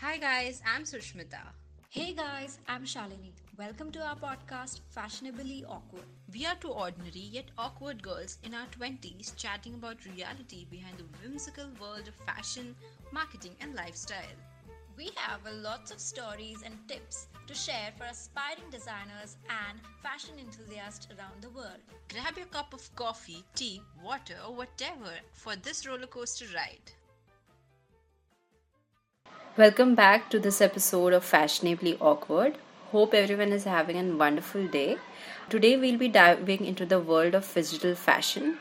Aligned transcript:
Hi 0.00 0.16
guys, 0.16 0.62
I'm 0.64 0.84
Sushmita. 0.84 1.40
Hey 1.90 2.12
guys, 2.14 2.60
I'm 2.68 2.84
Shalini. 2.84 3.32
Welcome 3.58 3.90
to 3.90 4.00
our 4.00 4.14
podcast, 4.14 4.78
Fashionably 4.90 5.64
Awkward. 5.68 6.04
We 6.32 6.46
are 6.46 6.54
two 6.54 6.68
ordinary 6.68 7.26
yet 7.32 7.46
awkward 7.58 8.00
girls 8.00 8.38
in 8.44 8.54
our 8.54 8.68
20s 8.78 9.34
chatting 9.36 9.74
about 9.74 10.04
reality 10.04 10.66
behind 10.70 10.98
the 10.98 11.08
whimsical 11.20 11.66
world 11.80 12.06
of 12.06 12.14
fashion, 12.26 12.76
marketing, 13.10 13.56
and 13.60 13.74
lifestyle. 13.74 14.38
We 14.96 15.10
have 15.16 15.40
lots 15.52 15.90
of 15.90 15.98
stories 15.98 16.62
and 16.64 16.76
tips 16.86 17.26
to 17.48 17.54
share 17.54 17.90
for 17.98 18.04
aspiring 18.04 18.70
designers 18.70 19.36
and 19.50 19.80
fashion 20.00 20.34
enthusiasts 20.38 21.08
around 21.10 21.42
the 21.42 21.50
world. 21.50 21.82
Grab 22.08 22.36
your 22.36 22.46
cup 22.46 22.72
of 22.72 22.94
coffee, 22.94 23.42
tea, 23.56 23.82
water, 24.00 24.36
or 24.46 24.54
whatever 24.54 25.10
for 25.32 25.56
this 25.56 25.88
roller 25.88 26.06
coaster 26.06 26.46
ride. 26.54 26.92
Welcome 29.58 29.96
back 29.96 30.30
to 30.30 30.38
this 30.38 30.60
episode 30.60 31.12
of 31.12 31.24
Fashionably 31.24 31.98
Awkward. 32.00 32.58
Hope 32.92 33.12
everyone 33.12 33.52
is 33.52 33.64
having 33.64 33.98
a 33.98 34.16
wonderful 34.16 34.68
day. 34.68 34.98
Today 35.50 35.76
we'll 35.76 35.98
be 35.98 36.06
diving 36.06 36.64
into 36.64 36.86
the 36.86 37.00
world 37.00 37.34
of 37.34 37.52
digital 37.52 37.96
fashion. 37.96 38.58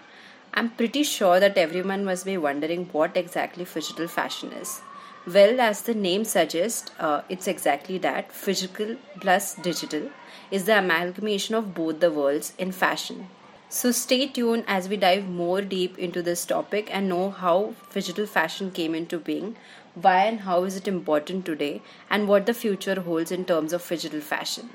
I'm 0.56 0.72
pretty 0.72 1.04
sure 1.04 1.40
that 1.40 1.56
everyone 1.56 2.04
must 2.04 2.26
be 2.26 2.36
wondering 2.36 2.86
what 2.94 3.16
exactly 3.16 3.64
digital 3.64 4.08
fashion 4.08 4.52
is. 4.54 4.82
Well, 5.28 5.62
as 5.62 5.84
the 5.84 5.94
name 5.94 6.26
suggests, 6.26 6.90
uh, 7.00 7.22
it's 7.30 7.48
exactly 7.48 8.00
that. 8.00 8.32
Physical 8.32 8.96
plus 9.20 9.54
digital 9.54 10.10
is 10.50 10.66
the 10.66 10.80
amalgamation 10.80 11.54
of 11.54 11.76
both 11.76 12.00
the 12.00 12.12
worlds 12.12 12.54
in 12.58 12.72
fashion. 12.72 13.28
So 13.70 13.92
stay 13.92 14.28
tuned 14.28 14.64
as 14.66 14.88
we 14.88 14.96
dive 14.96 15.28
more 15.28 15.62
deep 15.62 16.00
into 16.00 16.22
this 16.22 16.46
topic 16.46 16.90
and 16.90 17.10
know 17.10 17.30
how 17.30 17.76
digital 17.94 18.26
fashion 18.26 18.72
came 18.72 18.96
into 18.96 19.20
being, 19.20 19.58
why 20.02 20.26
and 20.26 20.42
how 20.42 20.64
is 20.64 20.76
it 20.76 20.88
important 20.88 21.46
today, 21.46 21.82
and 22.10 22.28
what 22.28 22.46
the 22.46 22.54
future 22.54 23.02
holds 23.02 23.32
in 23.32 23.46
terms 23.46 23.74
of 23.74 23.88
digital 23.88 24.22
fashion. 24.22 24.70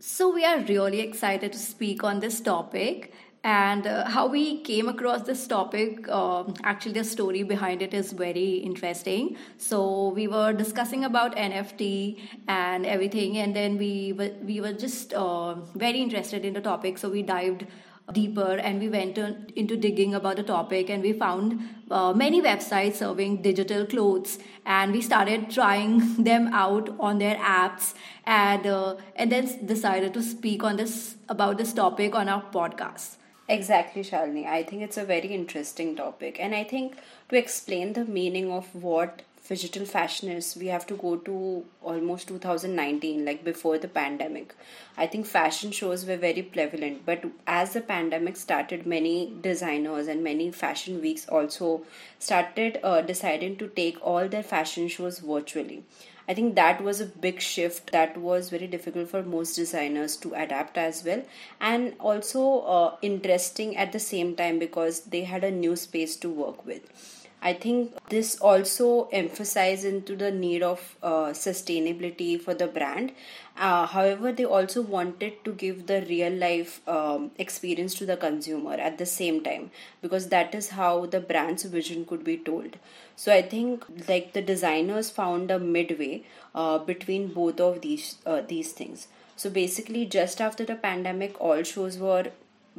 So, 0.00 0.32
we 0.34 0.44
are 0.44 0.58
really 0.60 1.00
excited 1.00 1.52
to 1.52 1.58
speak 1.58 2.02
on 2.02 2.20
this 2.20 2.40
topic 2.40 3.12
and 3.44 3.86
uh, 3.86 4.08
how 4.08 4.26
we 4.26 4.60
came 4.60 4.88
across 4.88 5.22
this 5.22 5.46
topic 5.46 6.08
um, 6.08 6.54
actually 6.62 6.92
the 6.92 7.02
story 7.02 7.42
behind 7.42 7.82
it 7.82 7.92
is 7.92 8.12
very 8.12 8.54
interesting 8.58 9.36
so 9.58 10.10
we 10.10 10.28
were 10.28 10.52
discussing 10.52 11.04
about 11.04 11.34
nft 11.34 12.20
and 12.46 12.86
everything 12.86 13.38
and 13.38 13.56
then 13.56 13.76
we 13.76 14.12
were, 14.12 14.30
we 14.44 14.60
were 14.60 14.72
just 14.72 15.12
uh, 15.14 15.54
very 15.74 16.00
interested 16.00 16.44
in 16.44 16.52
the 16.52 16.60
topic 16.60 16.98
so 16.98 17.08
we 17.08 17.22
dived 17.22 17.66
deeper 18.12 18.56
and 18.56 18.80
we 18.80 18.88
went 18.88 19.18
into 19.54 19.76
digging 19.76 20.14
about 20.14 20.36
the 20.36 20.42
topic 20.42 20.90
and 20.90 21.02
we 21.02 21.12
found 21.12 21.60
uh, 21.90 22.12
many 22.12 22.42
websites 22.42 22.94
serving 22.94 23.40
digital 23.42 23.86
clothes 23.86 24.38
and 24.66 24.92
we 24.92 25.00
started 25.00 25.50
trying 25.50 26.22
them 26.24 26.48
out 26.52 26.88
on 26.98 27.18
their 27.18 27.36
apps 27.36 27.94
and 28.24 28.66
uh, 28.66 28.96
and 29.16 29.30
then 29.30 29.66
decided 29.66 30.12
to 30.12 30.22
speak 30.22 30.64
on 30.64 30.76
this 30.76 31.16
about 31.28 31.58
this 31.58 31.72
topic 31.72 32.14
on 32.14 32.28
our 32.28 32.42
podcast 32.52 33.16
Exactly, 33.48 34.02
Shalini. 34.02 34.46
I 34.46 34.62
think 34.62 34.82
it's 34.82 34.96
a 34.96 35.04
very 35.04 35.28
interesting 35.28 35.96
topic. 35.96 36.38
And 36.40 36.54
I 36.54 36.64
think 36.64 36.96
to 37.28 37.36
explain 37.36 37.92
the 37.92 38.04
meaning 38.04 38.50
of 38.50 38.74
what 38.74 39.22
phygital 39.48 39.86
fashion 39.86 40.28
is, 40.30 40.56
we 40.56 40.68
have 40.68 40.86
to 40.86 40.94
go 40.94 41.16
to 41.16 41.64
almost 41.82 42.28
2019, 42.28 43.24
like 43.24 43.44
before 43.44 43.76
the 43.78 43.88
pandemic. 43.88 44.54
I 44.96 45.06
think 45.06 45.26
fashion 45.26 45.72
shows 45.72 46.06
were 46.06 46.16
very 46.16 46.42
prevalent. 46.42 47.04
But 47.04 47.24
as 47.46 47.72
the 47.72 47.80
pandemic 47.80 48.36
started, 48.36 48.86
many 48.86 49.32
designers 49.40 50.06
and 50.06 50.22
many 50.22 50.50
fashion 50.50 51.00
weeks 51.00 51.28
also 51.28 51.84
started 52.18 52.78
uh, 52.82 53.02
deciding 53.02 53.56
to 53.56 53.68
take 53.68 53.98
all 54.06 54.28
their 54.28 54.42
fashion 54.42 54.88
shows 54.88 55.18
virtually. 55.18 55.84
I 56.28 56.34
think 56.34 56.54
that 56.54 56.80
was 56.82 57.00
a 57.00 57.06
big 57.06 57.40
shift 57.40 57.90
that 57.90 58.16
was 58.16 58.48
very 58.48 58.68
difficult 58.68 59.08
for 59.08 59.22
most 59.24 59.56
designers 59.56 60.16
to 60.18 60.34
adapt 60.34 60.78
as 60.78 61.04
well, 61.04 61.24
and 61.60 61.94
also 61.98 62.60
uh, 62.60 62.96
interesting 63.02 63.76
at 63.76 63.90
the 63.90 63.98
same 63.98 64.36
time 64.36 64.60
because 64.60 65.00
they 65.00 65.24
had 65.24 65.42
a 65.42 65.50
new 65.50 65.74
space 65.74 66.14
to 66.16 66.30
work 66.30 66.64
with. 66.64 67.21
I 67.44 67.54
think 67.54 67.96
this 68.08 68.38
also 68.40 69.08
emphasizes 69.08 69.84
into 69.84 70.14
the 70.14 70.30
need 70.30 70.62
of 70.62 70.96
uh, 71.02 71.30
sustainability 71.30 72.40
for 72.40 72.54
the 72.54 72.68
brand. 72.68 73.10
Uh, 73.56 73.84
however, 73.86 74.30
they 74.30 74.44
also 74.44 74.80
wanted 74.80 75.44
to 75.44 75.52
give 75.52 75.88
the 75.88 76.02
real 76.08 76.32
life 76.32 76.80
um, 76.88 77.32
experience 77.38 77.94
to 77.96 78.06
the 78.06 78.16
consumer 78.16 78.74
at 78.74 78.96
the 78.98 79.06
same 79.06 79.42
time 79.42 79.72
because 80.00 80.28
that 80.28 80.54
is 80.54 80.70
how 80.70 81.06
the 81.06 81.20
brand's 81.20 81.64
vision 81.64 82.04
could 82.04 82.22
be 82.22 82.36
told. 82.36 82.78
So 83.16 83.32
I 83.32 83.42
think 83.42 83.84
like 84.08 84.32
the 84.34 84.42
designers 84.42 85.10
found 85.10 85.50
a 85.50 85.58
midway 85.58 86.22
uh, 86.54 86.78
between 86.78 87.28
both 87.32 87.60
of 87.60 87.80
these 87.80 88.16
uh, 88.24 88.42
these 88.46 88.72
things. 88.72 89.08
So 89.36 89.50
basically, 89.50 90.06
just 90.06 90.40
after 90.40 90.64
the 90.64 90.76
pandemic, 90.76 91.40
all 91.40 91.62
shows 91.64 91.98
were 91.98 92.26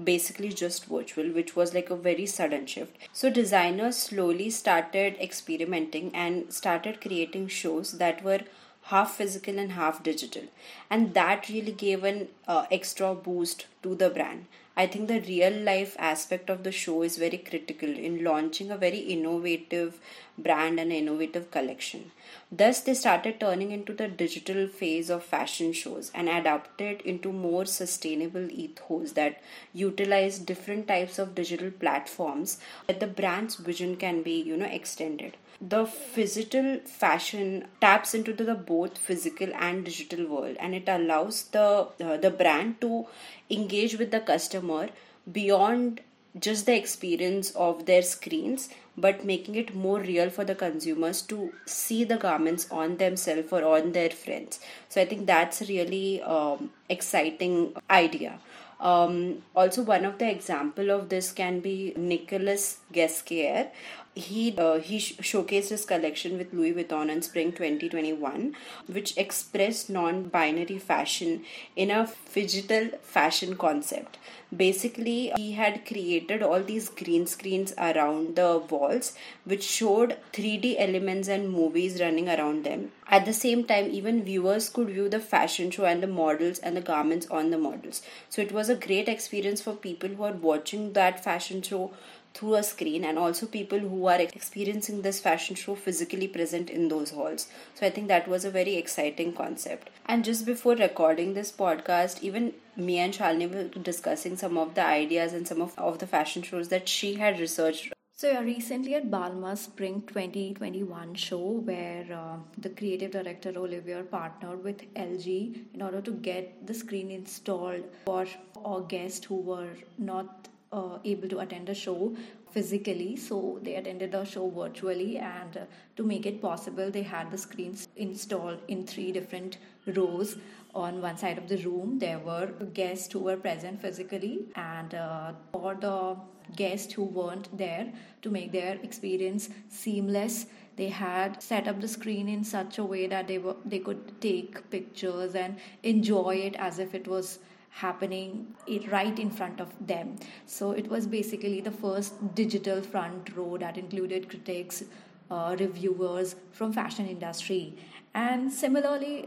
basically 0.02 0.50
just 0.50 0.86
virtual, 0.86 1.32
which 1.32 1.56
was 1.56 1.74
like 1.74 1.90
a 1.90 1.96
very 1.96 2.26
sudden 2.26 2.66
shift. 2.66 2.98
So, 3.12 3.30
designers 3.30 3.98
slowly 3.98 4.50
started 4.50 5.16
experimenting 5.20 6.12
and 6.16 6.52
started 6.54 7.02
creating 7.02 7.48
shows 7.48 7.94
that 8.00 8.24
were 8.24 8.42
half 8.86 9.16
physical 9.16 9.60
and 9.60 9.74
half 9.74 10.04
digital, 10.04 10.44
and 10.90 11.14
that 11.14 11.50
really 11.50 11.72
gave 11.72 12.04
an 12.04 12.28
uh, 12.48 12.66
extra 12.72 13.14
boost 13.16 13.68
to 13.82 13.96
the 13.96 14.10
brand. 14.10 14.46
I 14.76 14.88
think 14.88 15.08
the 15.08 15.22
real 15.22 15.54
life 15.54 15.96
aspect 16.00 16.50
of 16.50 16.64
the 16.64 16.72
show 16.72 17.04
is 17.04 17.18
very 17.18 17.38
critical 17.38 17.90
in 17.90 18.24
launching 18.24 18.72
a 18.72 18.78
very 18.78 18.98
innovative 18.98 20.00
brand 20.36 20.80
and 20.80 20.92
innovative 20.92 21.52
collection. 21.52 22.12
Thus, 22.52 22.80
they 22.82 22.96
started 22.96 23.40
turning 23.40 23.72
into 23.72 23.94
the 23.94 24.08
digital 24.08 24.68
phase 24.68 25.12
of 25.12 25.24
fashion 25.24 25.74
shows 25.74 26.12
and 26.16 26.28
adapted 26.28 27.02
into 27.02 27.32
more 27.32 27.66
sustainable 27.66 28.50
ethos 28.50 29.12
that 29.12 29.44
utilize 29.74 30.40
different 30.40 30.88
types 30.88 31.20
of 31.20 31.36
digital 31.36 31.70
platforms 31.70 32.58
that 32.88 33.00
the 33.00 33.08
brand's 33.08 33.56
vision 33.56 33.96
can 33.96 34.24
be, 34.24 34.42
you 34.42 34.58
know, 34.58 34.66
extended 34.66 35.38
the 35.70 35.84
phygital 35.86 36.86
fashion 36.88 37.66
taps 37.80 38.14
into 38.14 38.34
the 38.34 38.56
both 38.56 38.98
physical 38.98 39.50
and 39.56 39.86
digital 39.86 40.26
world 40.28 40.58
and 40.60 40.76
it 40.76 40.88
allows 40.88 41.44
the 41.58 41.88
uh, 42.06 42.18
the 42.18 42.30
brand 42.30 42.80
to 42.82 43.06
engage 43.50 43.98
with 43.98 44.12
the 44.12 44.20
customer 44.20 44.90
beyond 45.32 46.02
just 46.38 46.66
the 46.66 46.76
experience 46.76 47.52
of 47.52 47.86
their 47.86 48.02
screens 48.02 48.70
but 48.98 49.24
making 49.24 49.56
it 49.56 49.74
more 49.74 50.00
real 50.00 50.30
for 50.30 50.44
the 50.44 50.56
consumers 50.56 51.22
to 51.22 51.54
see 51.66 52.04
the 52.04 52.18
garments 52.18 52.68
on 52.70 52.98
themselves 52.98 53.54
or 53.54 53.64
on 53.64 53.94
their 53.94 54.10
friends 54.10 54.60
so 54.90 55.00
i 55.00 55.06
think 55.06 55.26
that's 55.26 55.62
really 55.70 56.22
um, 56.24 56.72
exciting 56.90 57.74
idea 57.90 58.40
um, 58.84 59.42
also, 59.56 59.82
one 59.84 60.04
of 60.04 60.18
the 60.18 60.30
example 60.30 60.92
of 60.92 61.08
this 61.08 61.32
can 61.32 61.62
be 61.62 61.94
nicholas 61.96 62.80
Ghesquiere. 62.92 63.72
He 64.16 64.54
uh, 64.58 64.80
he 64.80 65.00
sh- 65.00 65.18
showcased 65.18 65.70
his 65.70 65.86
collection 65.86 66.38
with 66.38 66.54
Louis 66.54 66.74
Vuitton 66.74 67.10
in 67.10 67.22
spring 67.24 67.52
2021, 67.52 68.56
which 68.86 69.18
expressed 69.18 69.90
non-binary 69.90 70.78
fashion 70.78 71.44
in 71.76 71.90
a 71.90 72.08
digital 72.34 72.90
fashion 73.02 73.56
concept. 73.56 74.20
Basically, 74.56 75.32
he 75.36 75.54
had 75.54 75.84
created 75.88 76.44
all 76.44 76.62
these 76.62 76.90
green 76.90 77.26
screens 77.26 77.74
around 77.78 78.36
the 78.36 78.60
walls, 78.70 79.14
which 79.46 79.64
showed 79.64 80.18
3D 80.32 80.78
elements 80.78 81.28
and 81.28 81.50
movies 81.50 82.00
running 82.00 82.30
around 82.30 82.64
them. 82.66 82.92
At 83.08 83.26
the 83.26 83.34
same 83.34 83.64
time, 83.64 83.90
even 83.92 84.24
viewers 84.24 84.70
could 84.70 84.90
view 84.90 85.10
the 85.10 85.20
fashion 85.20 85.72
show 85.72 85.86
and 85.86 86.04
the 86.04 86.08
models 86.22 86.60
and 86.60 86.78
the 86.78 86.82
garments 86.82 87.28
on 87.32 87.50
the 87.50 87.58
models. 87.58 88.04
So 88.30 88.44
it 88.44 88.52
was 88.52 88.70
a 88.70 88.76
great 88.76 89.10
experience 89.10 89.62
for 89.62 89.74
people 89.74 90.10
who 90.10 90.24
are 90.24 90.34
watching 90.34 90.94
that 90.94 91.24
fashion 91.24 91.64
show 91.64 91.92
through 92.34 92.56
a 92.56 92.64
screen 92.64 93.06
and 93.06 93.20
also 93.20 93.46
people 93.46 93.80
who 93.80 94.08
are 94.08 94.20
experiencing 94.20 95.02
this 95.02 95.20
fashion 95.20 95.56
show 95.56 95.76
physically 95.76 96.28
present 96.28 96.70
in 96.70 96.88
those 96.88 97.12
halls. 97.12 97.48
So 97.76 97.86
I 97.86 97.90
think 97.90 98.08
that 98.08 98.28
was 98.28 98.44
a 98.44 98.52
very 98.52 98.76
exciting 98.76 99.34
concept. 99.34 99.90
And 100.06 100.26
just 100.26 100.46
before 100.46 100.76
recording 100.76 101.34
this 101.34 101.52
podcast, 101.52 102.24
even 102.24 102.54
me 102.76 102.98
and 102.98 103.14
Shalini 103.14 103.54
were 103.54 103.82
discussing 103.82 104.36
some 104.36 104.58
of 104.58 104.74
the 104.74 104.86
ideas 104.86 105.34
and 105.34 105.48
some 105.48 105.62
of, 105.62 105.78
of 105.78 106.00
the 106.00 106.08
fashion 106.08 106.42
shows 106.42 106.70
that 106.70 106.90
she 106.90 107.16
had 107.16 107.40
researched 107.40 107.94
so 108.16 108.30
yeah, 108.30 108.40
recently 108.42 108.94
at 108.96 109.12
Balmain 109.12 109.58
Spring 109.58 110.02
2021 110.08 111.16
show 111.16 111.40
where 111.40 112.06
uh, 112.14 112.38
the 112.58 112.70
creative 112.70 113.12
director 113.12 113.52
Olivier 113.58 114.04
partnered 114.04 114.64
with 114.64 114.82
LG 114.94 115.74
in 115.74 115.82
order 115.82 116.00
to 116.00 116.12
get 116.12 116.66
the 116.66 116.74
screen 116.74 117.12
installed 117.12 117.84
for 118.06 118.26
our 118.64 118.80
guests 118.82 119.26
who 119.26 119.36
were 119.36 119.76
not 119.98 120.48
uh, 120.74 120.98
able 121.06 121.30
to 121.30 121.40
attend 121.40 121.68
the 121.68 121.76
show 121.76 122.16
physically. 122.52 123.16
So 123.16 123.60
they 123.62 123.76
attended 123.76 124.12
the 124.12 124.24
show 124.26 124.50
virtually 124.50 125.18
and 125.18 125.56
uh, 125.56 125.66
to 125.98 126.04
make 126.04 126.26
it 126.26 126.42
possible 126.42 126.92
they 126.92 127.04
had 127.04 127.32
the 127.32 127.38
screens 127.38 127.88
installed 127.96 128.60
in 128.68 128.86
three 128.86 129.12
different 129.12 129.58
rows. 129.86 130.36
On 130.76 131.02
one 131.02 131.18
side 131.18 131.38
of 131.38 131.48
the 131.48 131.58
room 131.58 132.00
there 132.00 132.20
were 132.20 132.48
guests 132.74 133.14
who 133.14 133.20
were 133.20 133.38
present 133.38 133.80
physically 133.80 134.48
and 134.56 134.96
uh, 134.96 135.34
for 135.52 135.76
the 135.76 136.18
guests 136.56 136.94
who 136.94 137.04
weren't 137.04 137.56
there 137.58 137.94
to 138.24 138.30
make 138.30 138.52
their 138.52 138.80
experience 138.82 139.50
seamless. 139.70 140.48
They 140.76 140.90
had 140.90 141.42
set 141.44 141.68
up 141.68 141.80
the 141.80 141.88
screen 141.88 142.28
in 142.28 142.44
such 142.44 142.80
a 142.80 142.84
way 142.84 143.06
that 143.06 143.28
they 143.28 143.38
were 143.38 143.56
they 143.64 143.80
could 143.80 144.20
take 144.20 144.68
pictures 144.72 145.36
and 145.36 145.58
enjoy 145.84 146.36
it 146.38 146.56
as 146.56 146.80
if 146.80 146.96
it 146.96 147.08
was 147.08 147.38
happening 147.74 148.54
right 148.92 149.18
in 149.18 149.30
front 149.30 149.60
of 149.60 149.74
them. 149.86 150.16
So 150.46 150.72
it 150.72 150.88
was 150.88 151.08
basically 151.08 151.62
the 151.62 151.72
first 151.72 152.36
digital 152.36 152.82
front 152.82 153.36
row 153.36 153.58
that 153.58 153.78
included 153.78 154.30
critics 154.30 154.84
uh, 155.32 155.56
reviewers 155.60 156.36
from 156.52 156.72
fashion 156.72 157.08
industry. 157.08 157.76
And 158.14 158.54
similarly 158.54 159.26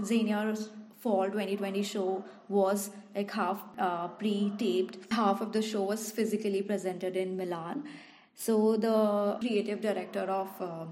Zegna's 0.00 0.68
fall 1.00 1.24
2020 1.24 1.82
show 1.82 2.22
was 2.48 2.90
like 3.14 3.30
half 3.30 3.62
uh, 3.78 4.08
pre-taped. 4.08 5.10
Half 5.12 5.40
of 5.40 5.52
the 5.52 5.62
show 5.62 5.82
was 5.82 6.10
physically 6.10 6.62
presented 6.62 7.16
in 7.16 7.36
milan. 7.36 7.84
So 8.34 8.76
the 8.76 9.36
creative 9.40 9.80
director 9.80 10.20
of 10.20 10.48
uh, 10.60 10.84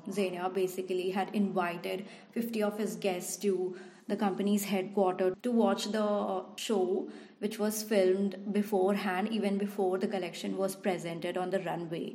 basically 0.49 1.11
had 1.11 1.35
invited 1.35 2.07
50 2.33 2.63
of 2.63 2.79
his 2.79 2.97
guests 2.97 3.37
to 3.39 3.77
the 4.09 4.17
company's 4.17 4.65
headquarters 4.65 5.35
to 5.43 5.51
watch 5.51 5.87
the 5.93 6.45
show 6.57 7.09
which 7.39 7.59
was 7.59 7.83
filmed 7.83 8.37
beforehand 8.53 9.29
even 9.31 9.59
before 9.59 9.99
the 9.99 10.07
collection 10.07 10.57
was 10.57 10.75
presented 10.75 11.37
on 11.37 11.51
the 11.51 11.61
runway 11.61 12.15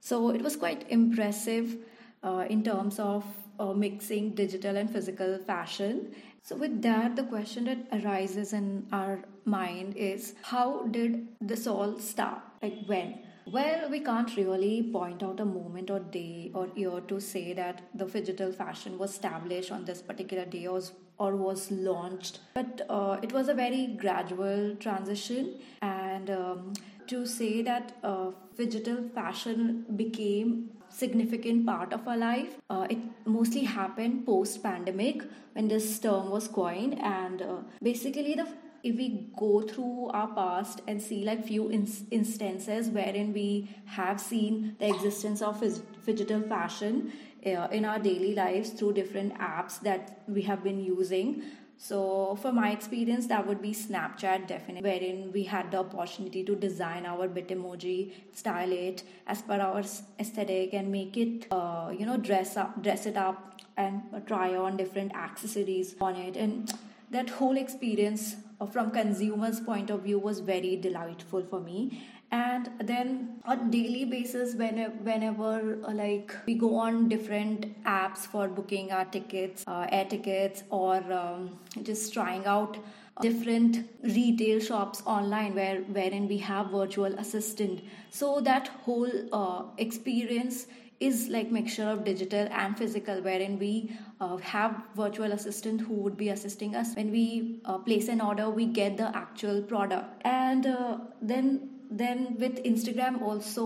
so 0.00 0.30
it 0.30 0.42
was 0.42 0.56
quite 0.56 0.86
impressive 0.90 1.76
uh, 2.22 2.44
in 2.48 2.62
terms 2.64 2.98
of 2.98 3.24
uh, 3.60 3.72
mixing 3.72 4.30
digital 4.34 4.76
and 4.76 4.90
physical 4.90 5.38
fashion 5.38 6.14
so, 6.46 6.56
with 6.56 6.82
that, 6.82 7.16
the 7.16 7.22
question 7.22 7.64
that 7.64 8.04
arises 8.04 8.52
in 8.52 8.86
our 8.92 9.20
mind 9.46 9.96
is 9.96 10.34
how 10.42 10.86
did 10.88 11.28
this 11.40 11.66
all 11.66 11.98
start? 11.98 12.42
Like, 12.60 12.84
when? 12.84 13.20
Well, 13.46 13.88
we 13.90 14.00
can't 14.00 14.36
really 14.36 14.90
point 14.92 15.22
out 15.22 15.40
a 15.40 15.46
moment 15.46 15.90
or 15.90 16.00
day 16.00 16.50
or 16.54 16.68
year 16.74 17.00
to 17.08 17.18
say 17.18 17.54
that 17.54 17.80
the 17.94 18.04
digital 18.04 18.52
fashion 18.52 18.98
was 18.98 19.12
established 19.12 19.72
on 19.72 19.86
this 19.86 20.02
particular 20.02 20.44
day 20.44 20.66
or, 20.66 20.82
or 21.18 21.36
was 21.36 21.70
launched, 21.70 22.40
but 22.54 22.82
uh, 22.88 23.18
it 23.22 23.32
was 23.32 23.48
a 23.48 23.54
very 23.54 23.86
gradual 23.86 24.74
transition. 24.76 25.54
And 25.82 26.30
um, 26.30 26.72
to 27.06 27.26
say 27.26 27.62
that 27.62 27.96
uh, 28.02 28.30
digital 28.56 29.08
fashion 29.14 29.84
became 29.96 30.70
significant 30.88 31.66
part 31.66 31.92
of 31.92 32.06
our 32.06 32.16
life. 32.16 32.56
Uh, 32.70 32.86
it 32.88 32.98
mostly 33.26 33.64
happened 33.64 34.24
post 34.26 34.62
pandemic 34.62 35.22
when 35.52 35.68
this 35.68 35.98
term 35.98 36.30
was 36.30 36.48
coined, 36.48 36.98
and 37.00 37.42
uh, 37.42 37.56
basically 37.82 38.34
the 38.34 38.46
if 38.84 38.96
we 38.96 39.30
go 39.38 39.62
through 39.62 40.08
our 40.12 40.28
past 40.34 40.82
and 40.86 41.00
see 41.00 41.24
like 41.24 41.44
few 41.46 41.68
in- 41.70 41.88
instances 42.10 42.88
wherein 42.90 43.32
we 43.32 43.68
have 43.86 44.20
seen 44.20 44.76
the 44.78 44.86
existence 44.86 45.40
of 45.40 45.62
digital 46.04 46.42
fashion 46.42 47.10
uh, 47.46 47.68
in 47.70 47.84
our 47.84 47.98
daily 47.98 48.34
lives 48.34 48.70
through 48.70 48.92
different 48.94 49.34
apps 49.38 49.80
that 49.80 50.22
we 50.26 50.42
have 50.42 50.62
been 50.62 50.82
using 50.82 51.42
so, 51.76 52.38
for 52.40 52.52
my 52.52 52.70
experience, 52.70 53.26
that 53.26 53.46
would 53.46 53.60
be 53.60 53.72
Snapchat, 53.72 54.46
definitely, 54.46 54.88
wherein 54.88 55.32
we 55.32 55.42
had 55.42 55.70
the 55.70 55.78
opportunity 55.78 56.44
to 56.44 56.54
design 56.54 57.04
our 57.04 57.28
Bitmoji, 57.28 58.12
style 58.32 58.72
it 58.72 59.02
as 59.26 59.42
per 59.42 59.60
our 59.60 59.82
aesthetic, 60.18 60.72
and 60.72 60.90
make 60.90 61.16
it, 61.16 61.46
uh, 61.50 61.92
you 61.96 62.06
know, 62.06 62.16
dress 62.16 62.56
up, 62.56 62.82
dress 62.82 63.06
it 63.06 63.16
up, 63.16 63.60
and 63.76 64.02
try 64.26 64.54
on 64.54 64.76
different 64.76 65.14
accessories 65.14 65.96
on 66.00 66.14
it. 66.14 66.36
And 66.36 66.72
that 67.10 67.28
whole 67.28 67.56
experience, 67.56 68.36
uh, 68.60 68.66
from 68.66 68.90
consumers' 68.90 69.60
point 69.60 69.90
of 69.90 70.02
view, 70.02 70.18
was 70.18 70.40
very 70.40 70.76
delightful 70.76 71.42
for 71.42 71.60
me 71.60 72.06
and 72.34 72.68
then 72.90 73.08
on 73.44 73.70
daily 73.70 74.04
basis 74.04 74.54
whenever, 74.54 74.92
whenever 75.08 75.78
uh, 75.84 75.92
like 75.92 76.34
we 76.46 76.54
go 76.54 76.74
on 76.76 77.08
different 77.08 77.66
apps 77.84 78.26
for 78.34 78.48
booking 78.48 78.92
our 78.92 79.04
tickets 79.04 79.64
uh, 79.66 79.86
air 79.90 80.04
tickets 80.04 80.64
or 80.70 80.96
um, 81.12 81.58
just 81.82 82.12
trying 82.12 82.46
out 82.46 82.78
different 83.20 83.88
retail 84.02 84.60
shops 84.60 85.02
online 85.06 85.54
where 85.54 85.82
wherein 85.98 86.26
we 86.28 86.38
have 86.38 86.70
virtual 86.70 87.18
assistant. 87.24 87.82
So 88.10 88.40
that 88.40 88.68
whole 88.84 89.12
uh, 89.32 89.62
experience 89.78 90.66
is 91.00 91.28
like 91.28 91.50
mixture 91.50 91.86
of 91.88 92.04
digital 92.04 92.48
and 92.50 92.76
physical 92.78 93.20
wherein 93.20 93.58
we 93.58 93.92
uh, 94.20 94.36
have 94.38 94.82
virtual 94.96 95.32
assistant 95.32 95.80
who 95.80 95.94
would 95.94 96.16
be 96.16 96.28
assisting 96.30 96.74
us. 96.74 96.94
When 96.94 97.10
we 97.10 97.60
uh, 97.64 97.78
place 97.78 98.08
an 98.08 98.20
order 98.20 98.50
we 98.50 98.66
get 98.66 98.96
the 98.96 99.16
actual 99.16 99.62
product. 99.62 100.22
And 100.24 100.66
uh, 100.66 100.98
then 101.20 101.73
then 102.02 102.36
with 102.38 102.62
instagram 102.70 103.20
also 103.22 103.64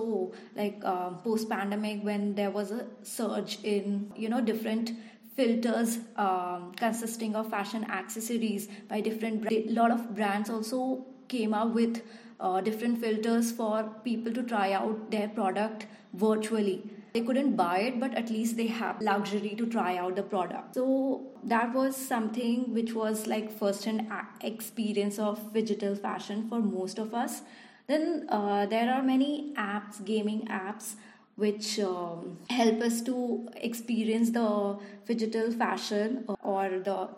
like 0.57 0.81
uh, 0.85 1.11
post 1.27 1.49
pandemic 1.49 2.03
when 2.09 2.35
there 2.41 2.51
was 2.51 2.71
a 2.71 2.87
surge 3.03 3.59
in 3.75 4.13
you 4.17 4.29
know 4.29 4.41
different 4.41 4.93
filters 5.37 5.99
um, 6.17 6.73
consisting 6.77 7.37
of 7.37 7.49
fashion 7.49 7.85
accessories 7.99 8.69
by 8.89 9.01
different 9.01 9.53
a 9.53 9.65
lot 9.81 9.93
of 9.97 10.15
brands 10.15 10.51
also 10.51 10.81
came 11.29 11.55
up 11.55 11.75
with 11.75 12.03
uh, 12.41 12.61
different 12.61 13.01
filters 13.01 13.51
for 13.53 13.85
people 14.05 14.33
to 14.33 14.43
try 14.43 14.73
out 14.73 15.11
their 15.11 15.29
product 15.29 15.87
virtually. 16.15 16.83
They 17.13 17.23
couldn't 17.23 17.57
buy 17.57 17.79
it 17.81 18.01
but 18.01 18.15
at 18.15 18.31
least 18.31 18.57
they 18.57 18.67
have 18.67 19.01
luxury 19.01 19.55
to 19.57 19.67
try 19.67 19.97
out 19.97 20.17
the 20.17 20.23
product. 20.23 20.75
So 20.75 21.23
that 21.45 21.75
was 21.75 21.97
something 21.97 22.73
which 22.75 22.93
was 22.93 23.27
like 23.27 23.51
first 23.51 23.85
hand 23.85 24.07
experience 24.43 25.19
of 25.19 25.53
digital 25.53 25.97
fashion 25.97 26.49
for 26.49 26.61
most 26.61 26.99
of 26.99 27.15
us 27.15 27.43
then 27.89 28.27
uh, 28.29 28.67
there 28.67 28.93
are 28.93 29.03
many 29.03 29.53
apps, 29.57 30.05
gaming 30.05 30.47
apps, 30.47 30.95
which 31.37 31.79
um, 31.81 32.37
help 32.51 32.81
us 32.83 33.01
to 33.03 33.49
experience 33.57 34.31
the 34.31 34.79
digital 35.07 35.51
fashion 35.53 36.25
or 36.43 36.69
the 36.85 37.09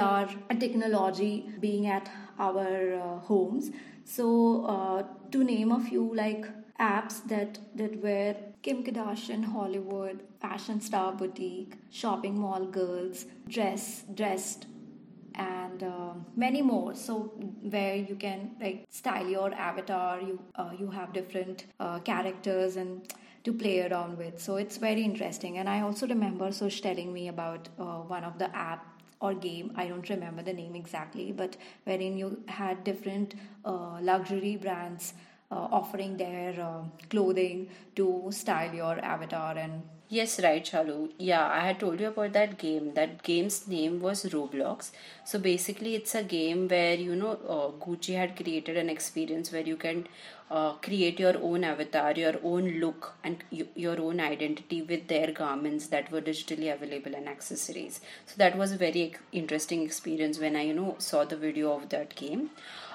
AR 0.00 0.28
technology 0.58 1.48
being 1.60 1.86
at 1.86 2.10
our 2.38 2.94
uh, 2.94 3.18
homes. 3.20 3.70
So, 4.04 4.64
uh, 4.66 5.04
to 5.30 5.44
name 5.44 5.72
a 5.72 5.80
few 5.80 6.14
like 6.14 6.46
apps 6.78 7.26
that 7.28 7.58
that 7.76 8.02
were 8.02 8.34
Kim 8.62 8.82
Kardashian 8.84 9.44
Hollywood, 9.44 10.20
Fashion 10.40 10.80
Star 10.80 11.12
Boutique, 11.12 11.74
Shopping 11.90 12.38
Mall 12.38 12.66
Girls, 12.66 13.26
Dress 13.48 14.04
Dressed 14.14 14.66
and 15.34 15.82
uh, 15.82 16.12
many 16.36 16.62
more. 16.62 16.94
So 16.94 17.32
where 17.62 17.96
you 17.96 18.16
can 18.16 18.50
like 18.60 18.84
style 18.90 19.26
your 19.26 19.52
avatar 19.54 20.20
you 20.20 20.40
uh, 20.56 20.70
you 20.78 20.90
have 20.90 21.12
different 21.12 21.66
uh, 21.78 21.98
characters 22.00 22.76
and 22.76 23.12
to 23.44 23.52
play 23.52 23.80
around 23.86 24.18
with. 24.18 24.40
So 24.40 24.56
it's 24.56 24.76
very 24.76 25.02
interesting. 25.02 25.58
And 25.58 25.68
i 25.68 25.80
also 25.80 26.06
remember 26.06 26.52
Sush 26.52 26.80
telling 26.80 27.12
me 27.12 27.28
about 27.28 27.68
uh, 27.78 27.84
one 28.16 28.24
of 28.24 28.38
the 28.38 28.54
app 28.56 28.86
or 29.22 29.34
game 29.34 29.70
i 29.76 29.86
don't 29.86 30.08
remember 30.08 30.42
the 30.42 30.52
name 30.52 30.74
exactly 30.74 31.30
but 31.30 31.56
wherein 31.84 32.16
you 32.16 32.42
had 32.48 32.82
different 32.84 33.34
uh, 33.66 33.98
luxury 34.00 34.56
brands 34.56 35.12
uh, 35.50 35.66
offering 35.78 36.16
their 36.16 36.54
clothing 37.10 37.68
to 37.94 38.28
style 38.30 38.74
your 38.74 38.98
avatar 39.04 39.58
and 39.58 39.82
Yes, 40.12 40.40
right, 40.42 40.64
Shalu. 40.64 41.12
Yeah, 41.18 41.46
I 41.48 41.60
had 41.60 41.78
told 41.80 42.00
you 42.00 42.08
about 42.08 42.32
that 42.32 42.58
game. 42.58 42.94
That 42.94 43.22
game's 43.22 43.68
name 43.68 44.00
was 44.00 44.24
Roblox. 44.24 44.90
So 45.24 45.38
basically, 45.38 45.94
it's 45.94 46.14
a 46.16 46.22
game 46.24 46.66
where 46.68 46.94
you 46.96 47.14
know 47.14 47.30
uh, 47.56 47.68
Gucci 47.84 48.16
had 48.16 48.34
created 48.36 48.76
an 48.76 48.90
experience 48.90 49.52
where 49.52 49.62
you 49.62 49.76
can 49.76 50.08
uh, 50.50 50.72
create 50.88 51.20
your 51.20 51.34
own 51.40 51.62
avatar, 51.62 52.10
your 52.12 52.34
own 52.42 52.68
look, 52.80 53.12
and 53.22 53.44
y- 53.52 53.68
your 53.76 54.00
own 54.00 54.18
identity 54.18 54.82
with 54.82 55.06
their 55.06 55.30
garments 55.30 55.86
that 55.94 56.10
were 56.10 56.20
digitally 56.20 56.72
available 56.74 57.14
and 57.14 57.28
accessories. 57.28 58.00
So 58.26 58.34
that 58.38 58.58
was 58.58 58.72
a 58.72 58.76
very 58.76 59.14
interesting 59.30 59.82
experience 59.84 60.40
when 60.40 60.56
I 60.56 60.62
you 60.62 60.74
know 60.74 60.96
saw 60.98 61.24
the 61.24 61.36
video 61.36 61.72
of 61.72 61.88
that 61.90 62.16
game. 62.16 62.50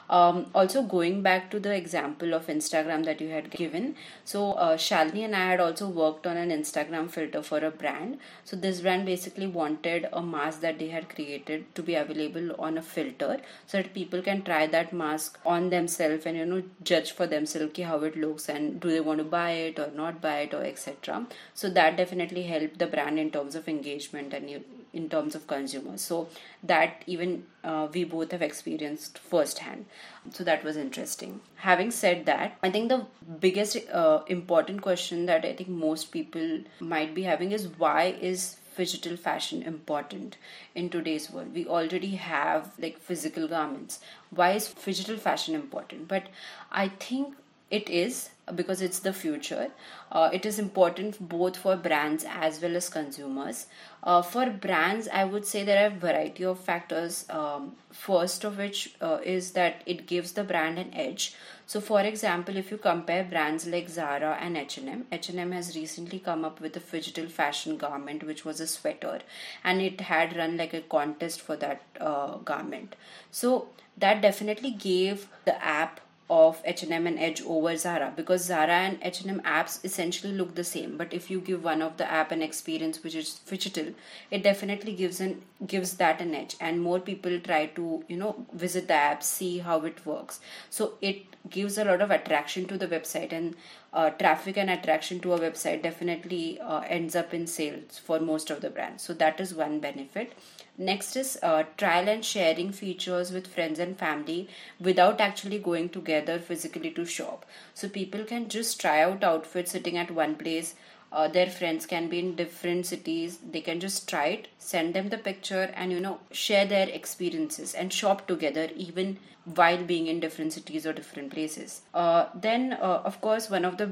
Um, 0.09 0.47
also, 0.53 0.83
going 0.83 1.21
back 1.23 1.49
to 1.51 1.59
the 1.59 1.73
example 1.75 2.33
of 2.33 2.47
Instagram 2.47 3.05
that 3.05 3.19
you 3.21 3.29
had 3.29 3.49
given, 3.49 3.95
so 4.23 4.51
uh, 4.53 4.77
Shalini 4.77 5.25
and 5.25 5.35
I 5.35 5.47
had 5.49 5.59
also 5.59 5.87
worked 5.87 6.27
on 6.27 6.37
an 6.37 6.49
Instagram 6.49 7.09
filter 7.09 7.41
for 7.41 7.57
a 7.59 7.71
brand. 7.71 8.19
So, 8.43 8.55
this 8.55 8.81
brand 8.81 9.05
basically 9.05 9.47
wanted 9.47 10.07
a 10.13 10.21
mask 10.21 10.61
that 10.61 10.77
they 10.77 10.89
had 10.89 11.09
created 11.09 11.73
to 11.75 11.81
be 11.81 11.95
available 11.95 12.55
on 12.59 12.77
a 12.77 12.81
filter 12.81 13.37
so 13.65 13.77
that 13.77 13.93
people 13.93 14.21
can 14.21 14.43
try 14.43 14.67
that 14.67 14.93
mask 14.93 15.39
on 15.45 15.69
themselves 15.69 16.25
and 16.25 16.37
you 16.37 16.45
know 16.45 16.63
judge 16.83 17.11
for 17.11 17.25
themselves 17.25 17.79
how 17.79 17.99
it 17.99 18.15
looks 18.17 18.47
and 18.49 18.79
do 18.79 18.89
they 18.89 18.99
want 18.99 19.17
to 19.17 19.23
buy 19.23 19.51
it 19.51 19.79
or 19.79 19.89
not 19.95 20.21
buy 20.21 20.39
it 20.41 20.53
or 20.53 20.63
etc. 20.63 21.25
So, 21.55 21.69
that 21.69 21.97
definitely 21.97 22.43
helped 22.43 22.77
the 22.77 22.87
brand 22.87 23.17
in 23.17 23.31
terms 23.31 23.55
of 23.55 23.67
engagement 23.67 24.33
and 24.33 24.49
you 24.49 24.63
in 24.95 25.09
terms 25.09 25.35
of 25.35 25.45
consumers. 25.47 26.01
So 26.01 26.27
that 26.63 27.03
even 27.05 27.45
uh, 27.63 27.87
we 27.93 28.03
both 28.03 28.31
have 28.31 28.41
experienced 28.41 29.19
firsthand. 29.19 29.85
So 30.31 30.43
that 30.43 30.63
was 30.63 30.77
interesting. 30.77 31.41
Having 31.65 31.91
said 31.91 32.25
that 32.25 32.57
i 32.63 32.69
think 32.69 32.89
the 32.89 33.05
biggest 33.45 33.77
uh, 34.01 34.21
important 34.35 34.81
question 34.81 35.25
that 35.29 35.45
i 35.49 35.53
think 35.53 35.69
most 35.69 36.11
people 36.15 36.59
might 36.79 37.13
be 37.15 37.23
having 37.23 37.51
is 37.57 37.67
why 37.83 38.03
is 38.29 38.57
digital 38.77 39.15
fashion 39.25 39.63
important 39.63 40.37
in 40.75 40.89
today's 40.89 41.29
world? 41.31 41.53
We 41.53 41.65
already 41.65 42.15
have 42.15 42.71
like 42.77 42.99
physical 42.99 43.47
garments. 43.47 43.99
Why 44.31 44.51
is 44.51 44.73
digital 44.73 45.17
fashion 45.17 45.55
important? 45.55 46.07
But 46.07 46.27
i 46.71 46.87
think 46.89 47.35
it 47.71 47.89
is 47.89 48.29
because 48.53 48.81
it's 48.81 48.99
the 48.99 49.13
future. 49.13 49.71
Uh, 50.11 50.29
it 50.31 50.45
is 50.45 50.59
important 50.59 51.17
both 51.27 51.57
for 51.57 51.75
brands 51.75 52.25
as 52.29 52.61
well 52.61 52.75
as 52.75 52.89
consumers. 52.89 53.65
Uh, 54.03 54.21
for 54.21 54.49
brands, 54.51 55.07
I 55.07 55.23
would 55.23 55.47
say 55.47 55.63
there 55.63 55.83
are 55.83 55.95
a 55.95 55.99
variety 55.99 56.45
of 56.45 56.59
factors. 56.59 57.25
Um, 57.29 57.75
first 57.91 58.43
of 58.43 58.57
which 58.57 58.93
uh, 59.01 59.19
is 59.23 59.51
that 59.51 59.81
it 59.85 60.05
gives 60.05 60.33
the 60.33 60.43
brand 60.43 60.77
an 60.77 60.93
edge. 60.93 61.33
So, 61.65 61.81
for 61.81 62.01
example, 62.01 62.57
if 62.57 62.69
you 62.69 62.77
compare 62.77 63.23
brands 63.23 63.65
like 63.65 63.89
Zara 63.89 64.37
and 64.39 64.55
H&M, 64.55 65.07
H&M 65.11 65.51
has 65.51 65.75
recently 65.75 66.19
come 66.19 66.45
up 66.45 66.61
with 66.61 66.77
a 66.77 66.79
digital 66.79 67.27
fashion 67.27 67.77
garment, 67.77 68.23
which 68.23 68.45
was 68.45 68.59
a 68.59 68.67
sweater, 68.67 69.21
and 69.63 69.81
it 69.81 70.01
had 70.01 70.37
run 70.37 70.57
like 70.57 70.75
a 70.75 70.81
contest 70.81 71.41
for 71.41 71.55
that 71.55 71.81
uh, 71.99 72.37
garment. 72.37 72.95
So 73.31 73.69
that 73.97 74.21
definitely 74.21 74.71
gave 74.71 75.27
the 75.45 75.63
app 75.63 76.01
of 76.29 76.61
H&M 76.65 77.05
and 77.05 77.19
Edge 77.19 77.41
over 77.43 77.75
Zara 77.77 78.11
because 78.15 78.45
Zara 78.45 78.73
and 78.73 78.97
H&M 79.01 79.41
apps 79.41 79.83
essentially 79.85 80.33
look 80.33 80.55
the 80.55 80.63
same 80.63 80.97
but 80.97 81.13
if 81.13 81.29
you 81.29 81.39
give 81.39 81.63
one 81.63 81.81
of 81.81 81.97
the 81.97 82.11
app 82.11 82.31
an 82.31 82.41
experience 82.41 83.03
which 83.03 83.15
is 83.15 83.39
digital 83.49 83.93
it 84.31 84.41
definitely 84.41 84.93
gives 84.93 85.19
an 85.19 85.41
gives 85.67 85.93
that 85.97 86.21
an 86.21 86.33
edge 86.33 86.55
and 86.59 86.81
more 86.81 86.99
people 86.99 87.39
try 87.39 87.65
to 87.67 88.03
you 88.07 88.17
know 88.17 88.35
visit 88.53 88.87
the 88.87 88.93
app 88.93 89.23
see 89.23 89.59
how 89.59 89.79
it 89.81 90.05
works. 90.05 90.39
So 90.69 90.93
it 91.01 91.34
gives 91.49 91.77
a 91.77 91.85
lot 91.85 92.01
of 92.01 92.11
attraction 92.11 92.65
to 92.65 92.77
the 92.77 92.87
website 92.87 93.31
and 93.31 93.55
uh, 93.93 94.09
traffic 94.11 94.57
and 94.57 94.69
attraction 94.69 95.19
to 95.19 95.33
a 95.33 95.39
website 95.39 95.81
definitely 95.81 96.59
uh, 96.59 96.81
ends 96.87 97.15
up 97.15 97.33
in 97.33 97.45
sales 97.47 97.99
for 98.03 98.19
most 98.19 98.49
of 98.49 98.61
the 98.61 98.69
brands 98.69 99.03
so 99.03 99.13
that 99.13 99.39
is 99.39 99.53
one 99.53 99.79
benefit 99.79 100.33
Next 100.77 101.15
is 101.15 101.39
uh, 101.41 101.63
trial 101.77 102.09
and 102.09 102.23
sharing 102.25 102.73
features 102.73 103.31
with 103.31 103.47
friends 103.47 103.79
and 103.79 103.97
family 103.97 104.49
without 104.77 105.21
actually 105.21 105.57
going 105.57 105.87
together 105.87 106.37
physically 106.37 106.91
to 106.91 107.05
shop. 107.05 107.45
So 107.73 107.87
people 107.87 108.25
can 108.25 108.49
just 108.49 108.81
try 108.81 109.01
out 109.01 109.23
outfits 109.23 109.71
sitting 109.71 109.97
at 109.97 110.11
one 110.11 110.35
place. 110.35 110.75
Uh, 111.15 111.29
their 111.29 111.49
friends 111.49 111.85
can 111.85 112.09
be 112.09 112.19
in 112.19 112.35
different 112.35 112.85
cities. 112.85 113.37
They 113.51 113.61
can 113.61 113.79
just 113.79 114.09
try 114.09 114.25
it, 114.37 114.49
send 114.59 114.93
them 114.93 115.07
the 115.09 115.17
picture, 115.17 115.71
and 115.73 115.93
you 115.93 116.01
know 116.01 116.19
share 116.31 116.65
their 116.65 116.89
experiences 116.89 117.73
and 117.73 117.93
shop 117.93 118.27
together 118.27 118.67
even 118.75 119.17
while 119.45 119.81
being 119.91 120.07
in 120.07 120.19
different 120.19 120.51
cities 120.51 120.85
or 120.85 120.91
different 120.91 121.31
places. 121.31 121.81
Uh, 121.93 122.25
then, 122.35 122.73
uh, 122.73 123.01
of 123.05 123.21
course, 123.21 123.49
one 123.49 123.63
of 123.63 123.77
the 123.77 123.87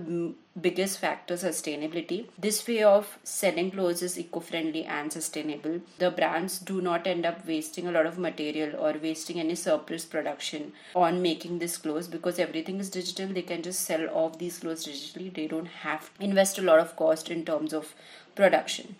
biggest 0.59 0.99
factor 0.99 1.33
sustainability. 1.33 2.27
This 2.37 2.67
way 2.67 2.83
of 2.83 3.17
selling 3.23 3.71
clothes 3.71 4.03
is 4.03 4.19
eco-friendly 4.19 4.85
and 4.85 5.11
sustainable. 5.11 5.81
The 5.97 6.11
brands 6.11 6.59
do 6.59 6.79
not 6.79 7.07
end 7.07 7.25
up 7.25 7.45
wasting 7.47 7.87
a 7.87 7.91
lot 7.91 8.05
of 8.05 8.19
material 8.19 8.75
or 8.79 8.93
wasting 9.01 9.39
any 9.39 9.55
surplus 9.55 10.05
production 10.05 10.73
on 10.95 11.21
making 11.21 11.59
this 11.59 11.77
clothes 11.77 12.07
because 12.07 12.37
everything 12.37 12.79
is 12.79 12.89
digital. 12.89 13.27
They 13.27 13.41
can 13.41 13.63
just 13.63 13.81
sell 13.81 14.07
off 14.09 14.37
these 14.37 14.59
clothes 14.59 14.85
digitally. 14.85 15.33
They 15.33 15.47
don't 15.47 15.65
have 15.65 16.13
to 16.15 16.23
invest 16.23 16.59
a 16.59 16.61
lot 16.61 16.79
of 16.79 16.95
cost 16.95 17.29
in 17.31 17.45
terms 17.45 17.73
of 17.73 17.95
production. 18.35 18.95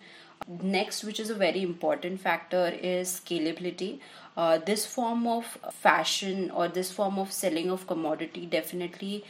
Next, 0.46 1.04
which 1.04 1.20
is 1.20 1.30
a 1.30 1.34
very 1.34 1.62
important 1.62 2.20
factor, 2.20 2.66
is 2.82 3.20
scalability. 3.24 4.00
Uh, 4.36 4.58
this 4.58 4.84
form 4.84 5.26
of 5.26 5.46
fashion 5.72 6.50
or 6.50 6.66
this 6.66 6.90
form 6.90 7.18
of 7.18 7.32
selling 7.32 7.70
of 7.70 7.86
commodity 7.86 8.44
definitely 8.44 9.24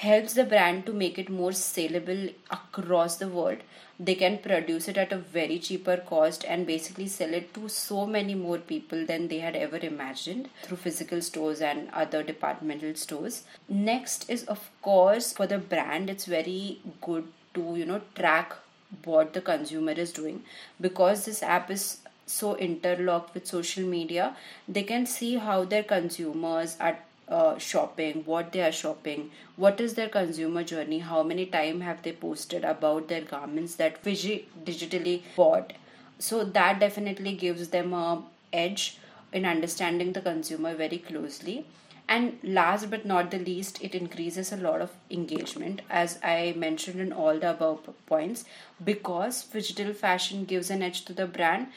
helps 0.00 0.32
the 0.32 0.44
brand 0.44 0.86
to 0.86 0.92
make 0.94 1.18
it 1.18 1.28
more 1.28 1.52
saleable 1.52 2.28
across 2.50 3.16
the 3.16 3.28
world. 3.28 3.58
They 3.98 4.14
can 4.14 4.38
produce 4.38 4.88
it 4.88 4.96
at 4.96 5.12
a 5.12 5.18
very 5.18 5.58
cheaper 5.58 5.98
cost 5.98 6.42
and 6.48 6.66
basically 6.66 7.06
sell 7.06 7.34
it 7.34 7.52
to 7.52 7.68
so 7.68 8.06
many 8.06 8.34
more 8.34 8.56
people 8.56 9.04
than 9.04 9.28
they 9.28 9.40
had 9.40 9.54
ever 9.54 9.76
imagined 9.76 10.48
through 10.62 10.78
physical 10.78 11.20
stores 11.20 11.60
and 11.60 11.90
other 11.92 12.22
departmental 12.22 12.94
stores. 12.94 13.42
Next 13.68 14.30
is 14.30 14.44
of 14.44 14.70
course 14.80 15.34
for 15.34 15.46
the 15.46 15.58
brand 15.58 16.08
it's 16.08 16.24
very 16.24 16.78
good 17.02 17.28
to 17.52 17.76
you 17.76 17.84
know 17.84 18.00
track 18.14 18.56
what 19.04 19.34
the 19.34 19.42
consumer 19.42 19.92
is 19.92 20.12
doing. 20.12 20.42
Because 20.80 21.26
this 21.26 21.42
app 21.42 21.70
is 21.70 21.98
so 22.24 22.56
interlocked 22.56 23.34
with 23.34 23.46
social 23.46 23.84
media 23.84 24.34
they 24.66 24.82
can 24.84 25.04
see 25.04 25.34
how 25.34 25.64
their 25.64 25.82
consumers 25.82 26.76
are 26.80 26.96
uh, 27.30 27.56
shopping 27.58 28.22
what 28.24 28.52
they 28.52 28.62
are 28.62 28.72
shopping 28.72 29.30
what 29.56 29.80
is 29.80 29.94
their 29.94 30.08
consumer 30.08 30.64
journey 30.64 30.98
how 30.98 31.22
many 31.22 31.46
time 31.46 31.80
have 31.80 32.02
they 32.02 32.12
posted 32.12 32.64
about 32.64 33.08
their 33.08 33.22
garments 33.22 33.76
that 33.76 34.02
vigi- 34.02 34.48
digitally 34.64 35.22
bought. 35.36 35.72
So 36.18 36.44
that 36.44 36.80
definitely 36.80 37.32
gives 37.34 37.68
them 37.68 37.92
a 37.92 38.22
edge 38.52 38.98
in 39.32 39.44
understanding 39.46 40.12
the 40.12 40.20
consumer 40.20 40.74
very 40.74 40.98
closely. 40.98 41.64
And 42.08 42.38
last 42.42 42.90
but 42.90 43.06
not 43.06 43.30
the 43.30 43.38
least 43.38 43.80
it 43.82 43.94
increases 43.94 44.52
a 44.52 44.56
lot 44.56 44.80
of 44.80 44.90
engagement 45.10 45.82
as 45.88 46.18
i 46.24 46.52
mentioned 46.56 47.00
in 47.00 47.12
all 47.12 47.38
the 47.38 47.50
above 47.50 47.88
points 48.06 48.44
because 48.88 49.44
digital 49.44 49.92
fashion 49.92 50.44
gives 50.44 50.70
an 50.70 50.82
edge 50.82 51.04
to 51.04 51.12
the 51.12 51.26
brand 51.26 51.68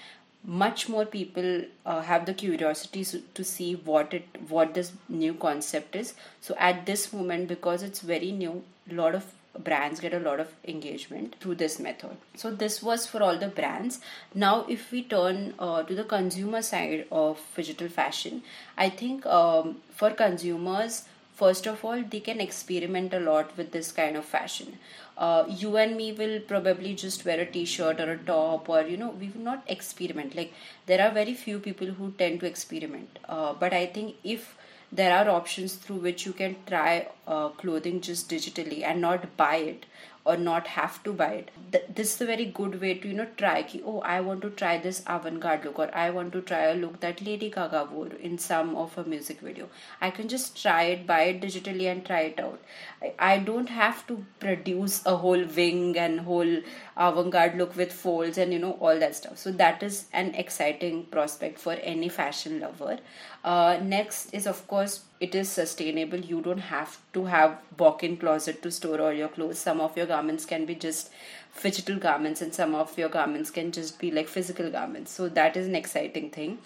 much 0.44 0.90
more 0.90 1.06
people 1.06 1.64
uh, 1.86 2.02
have 2.02 2.26
the 2.26 2.34
curiosity 2.34 3.06
to 3.34 3.44
see 3.44 3.76
what 3.76 4.14
it 4.14 4.26
what 4.50 4.74
this 4.74 4.92
new 5.08 5.34
concept 5.34 5.96
is. 5.96 6.14
So 6.42 6.56
at 6.58 6.86
this 6.86 7.14
moment 7.14 7.48
because 7.48 7.84
it's 7.84 8.02
very 8.02 8.32
new 8.32 8.64
a 8.92 8.94
lot 8.94 9.16
of 9.16 9.34
brands 9.58 10.00
get 10.00 10.14
a 10.14 10.20
lot 10.20 10.40
of 10.40 10.52
engagement 10.68 11.36
through 11.40 11.56
this 11.56 11.80
method. 11.80 12.18
So 12.36 12.52
this 12.52 12.82
was 12.82 13.06
for 13.06 13.22
all 13.22 13.38
the 13.38 13.48
brands. 13.48 14.00
Now 14.34 14.66
if 14.68 14.92
we 14.92 15.04
turn 15.04 15.54
uh, 15.60 15.84
to 15.84 15.96
the 15.96 16.04
consumer 16.04 16.62
side 16.62 17.06
of 17.12 17.40
digital 17.56 17.88
fashion 17.88 18.42
i 18.78 18.90
think 18.90 19.26
um, 19.26 19.78
for 19.90 20.12
consumers 20.12 21.04
first 21.44 21.68
of 21.72 21.86
all 21.86 22.04
they 22.16 22.22
can 22.28 22.42
experiment 22.48 23.14
a 23.14 23.24
lot 23.30 23.56
with 23.58 23.72
this 23.72 23.92
kind 23.92 24.18
of 24.18 24.26
fashion. 24.26 24.78
Uh, 25.18 25.44
you 25.62 25.78
and 25.78 25.96
me 25.96 26.12
will 26.12 26.40
probably 26.52 26.94
just 26.96 27.26
wear 27.26 27.40
a 27.40 27.46
t-shirt 27.46 28.00
or 28.00 28.12
a 28.14 28.18
top 28.30 28.70
or 28.76 28.82
you 28.94 28.98
know 28.98 29.10
we 29.24 29.30
will 29.34 29.48
not 29.52 29.64
experiment. 29.78 30.36
Like 30.42 30.54
there 30.86 31.02
are 31.06 31.12
very 31.22 31.34
few 31.46 31.60
people 31.60 31.96
who 32.00 32.12
tend 32.24 32.40
to 32.42 32.52
experiment. 32.54 33.20
Uh, 33.28 33.54
but 33.64 33.74
i 33.74 33.86
think 33.86 34.16
if 34.36 34.56
there 34.98 35.14
are 35.18 35.30
options 35.34 35.76
through 35.84 36.00
which 36.08 36.26
you 36.26 36.34
can 36.40 36.56
try 36.68 37.08
uh, 37.28 37.50
clothing 37.62 38.00
just 38.08 38.30
digitally 38.30 38.84
and 38.90 39.02
not 39.02 39.26
buy 39.38 39.56
it 39.56 39.86
or 40.26 40.38
not 40.38 40.68
have 40.68 41.04
to 41.04 41.12
buy 41.12 41.32
it. 41.34 41.52
Th- 41.72 41.84
this 41.94 42.16
is 42.16 42.22
a 42.22 42.26
very 42.26 42.46
good 42.46 42.80
way 42.80 42.94
to 42.96 43.08
you 43.08 43.14
know 43.14 43.28
try 43.38 43.64
ki, 43.64 43.82
oh 43.86 44.00
i 44.02 44.20
want 44.22 44.42
to 44.42 44.50
try 44.50 44.78
this 44.78 45.02
avant-garde 45.08 45.66
look 45.66 45.80
or 45.80 45.90
i 45.94 46.10
want 46.10 46.32
to 46.34 46.42
try 46.42 46.62
a 46.68 46.76
look 46.76 47.00
that 47.02 47.22
lady 47.22 47.50
gaga 47.50 47.84
wore 47.92 48.08
in 48.30 48.38
some 48.38 48.76
of 48.76 48.94
her 48.96 49.04
music 49.04 49.42
video. 49.42 49.70
I 50.02 50.12
can 50.12 50.28
just 50.28 50.62
try 50.62 50.84
it 50.84 51.06
buy 51.08 51.22
it 51.24 51.42
digitally 51.42 51.92
and 51.92 52.06
try 52.06 52.22
it 52.32 52.40
out. 52.40 52.62
I, 53.02 53.14
I 53.20 53.38
don't 53.40 53.70
have 53.70 54.06
to 54.08 54.26
produce 54.40 55.06
a 55.06 55.18
whole 55.18 55.46
wing 55.46 55.98
and 55.98 56.22
whole 56.22 56.56
avant-garde 56.96 57.58
look 57.58 57.76
with 57.76 57.92
folds 57.92 58.38
and 58.38 58.54
you 58.54 58.60
know 58.60 58.74
all 58.80 59.00
that 59.00 59.16
stuff. 59.16 59.38
So 59.38 59.52
that 59.52 59.84
is 59.84 60.06
an 60.14 60.34
exciting 60.36 61.06
prospect 61.08 61.60
for 61.60 61.74
any 61.74 62.10
fashion 62.10 62.60
lover 62.60 63.00
uh, 63.44 63.78
next 63.82 64.34
is 64.34 64.48
of 64.48 64.66
course 64.68 65.02
it 65.20 65.36
is 65.36 65.50
sustainable. 65.50 66.20
You 66.20 66.42
don't 66.42 66.60
have 66.60 66.98
to 67.14 67.26
have 67.26 67.58
walk-in 67.78 68.18
closet 68.18 68.62
to 68.64 68.72
store 68.72 69.02
all 69.02 69.12
your 69.12 69.28
clothes. 69.28 69.60
Some 69.60 69.82
of 69.82 69.98
your 69.98 70.06
garments 70.06 70.46
can 70.46 70.66
be 70.66 70.76
just 70.76 71.12
digital 71.62 71.98
garments 71.98 72.42
and 72.42 72.54
some 72.54 72.74
of 72.74 72.98
your 72.98 73.10
garments 73.10 73.52
can 73.52 73.72
just 73.72 74.00
be 74.00 74.12
like 74.12 74.28
physical 74.28 74.72
garments. 74.72 75.12
So 75.12 75.30
that 75.30 75.58
is 75.58 75.68
an 75.68 75.76
exciting 75.76 76.30
thing. 76.30 76.60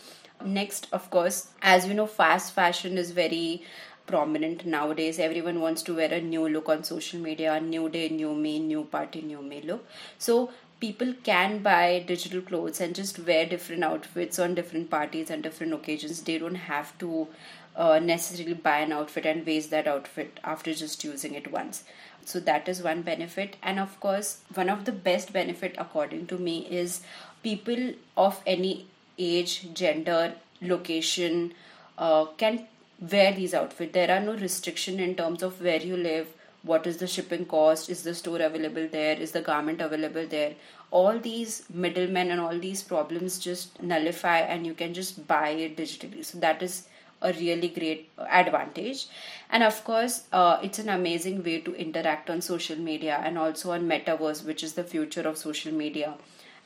Next 0.44 0.88
of 0.92 1.10
course 1.10 1.48
as 1.62 1.88
you 1.88 1.96
know 1.96 2.06
fast 2.06 2.54
fashion 2.54 2.98
is 2.98 3.12
very 3.12 3.64
prominent 4.06 4.66
nowadays. 4.66 5.20
Everyone 5.20 5.60
wants 5.60 5.82
to 5.84 5.96
wear 5.96 6.14
a 6.14 6.22
new 6.22 6.48
look 6.48 6.70
on 6.70 6.84
social 6.84 7.20
media. 7.20 7.60
New 7.60 7.90
day 7.90 8.10
new 8.10 8.34
me 8.34 8.60
new 8.60 8.84
party 8.84 9.22
new 9.22 9.42
me 9.42 9.62
look. 9.62 9.86
So 10.18 10.52
people 10.80 11.14
can 11.24 11.60
buy 11.60 12.04
digital 12.06 12.42
clothes 12.42 12.80
and 12.80 12.96
just 12.96 13.20
wear 13.20 13.46
different 13.46 13.84
outfits 13.84 14.38
on 14.40 14.56
different 14.56 14.90
parties 14.90 15.30
and 15.30 15.42
different 15.42 15.74
occasions. 15.74 16.22
They 16.22 16.38
don't 16.38 16.56
have 16.56 16.98
to 17.00 17.28
uh, 17.76 18.00
necessarily 18.00 18.54
buy 18.54 18.80
an 18.80 18.92
outfit 18.92 19.26
and 19.26 19.46
waste 19.46 19.70
that 19.72 19.88
outfit 19.88 20.40
after 20.44 20.74
just 20.74 21.04
using 21.04 21.34
it 21.34 21.52
once. 21.52 21.84
So 22.26 22.40
that 22.42 22.68
is 22.68 22.82
one 22.82 23.02
benefit. 23.02 23.56
And 23.64 23.80
of 23.80 24.00
course 24.00 24.40
one 24.54 24.70
of 24.70 24.86
the 24.86 24.92
best 24.92 25.34
benefit 25.34 25.76
according 25.78 26.28
to 26.28 26.38
me 26.38 26.68
is 26.70 27.02
people 27.44 27.94
of 28.16 28.42
any 28.46 28.88
age 29.18 29.74
gender 29.74 30.36
location 30.62 31.54
uh, 31.98 32.26
can 32.38 32.68
wear 33.00 33.34
these 33.34 33.54
outfits. 33.54 33.94
There 33.94 34.12
are 34.12 34.20
no 34.20 34.36
restriction 34.36 35.00
in 35.00 35.16
terms 35.16 35.44
of 35.44 35.62
where 35.62 35.82
you 35.82 35.98
live 35.98 36.28
what 36.68 36.86
is 36.88 36.98
the 36.98 37.08
shipping 37.08 37.46
cost 37.46 37.90
is 37.90 38.04
the 38.04 38.14
store 38.14 38.42
available 38.42 38.88
there 38.92 39.16
is 39.16 39.32
the 39.32 39.42
garment 39.42 39.82
available 39.82 40.28
there. 40.28 40.56
All 40.92 41.20
these 41.20 41.64
middlemen 41.70 42.32
and 42.32 42.40
all 42.42 42.60
these 42.60 42.84
problems 42.84 43.40
just 43.40 43.82
nullify 43.82 44.40
and 44.40 44.66
you 44.66 44.74
can 44.74 44.94
just 44.94 45.28
buy 45.28 45.50
it 45.50 45.78
digitally. 45.78 46.24
So 46.24 46.40
that 46.40 46.62
is 46.62 46.88
a 47.22 47.34
really 47.34 47.68
great 47.70 48.10
advantage. 48.30 49.08
And 49.50 49.64
of 49.64 49.84
course 49.84 50.24
uh, 50.32 50.60
it's 50.62 50.80
an 50.80 50.90
amazing 50.90 51.44
way 51.44 51.62
to 51.62 51.74
interact 51.76 52.30
on 52.30 52.42
social 52.42 52.78
media 52.78 53.22
and 53.24 53.38
also 53.38 53.72
on 53.72 53.88
metaverse 53.88 54.46
which 54.46 54.64
is 54.64 54.74
the 54.74 54.84
future 54.84 55.28
of 55.28 55.38
social 55.38 55.74
media 55.74 56.16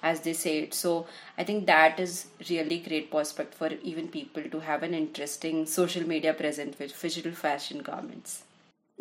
as 0.03 0.21
they 0.21 0.33
say 0.33 0.59
it. 0.59 0.73
So 0.73 1.05
i 1.37 1.43
think 1.43 1.65
that 1.67 1.99
is 1.99 2.27
really 2.49 2.79
great 2.79 3.11
prospect 3.11 3.53
for 3.53 3.69
even 3.83 4.07
people 4.07 4.43
to 4.43 4.59
have 4.59 4.83
an 4.83 4.93
interesting 4.93 5.65
social 5.65 6.07
media 6.07 6.33
present 6.33 6.79
with 6.79 7.01
digital 7.01 7.33
fashion 7.33 7.79
garments 7.79 8.43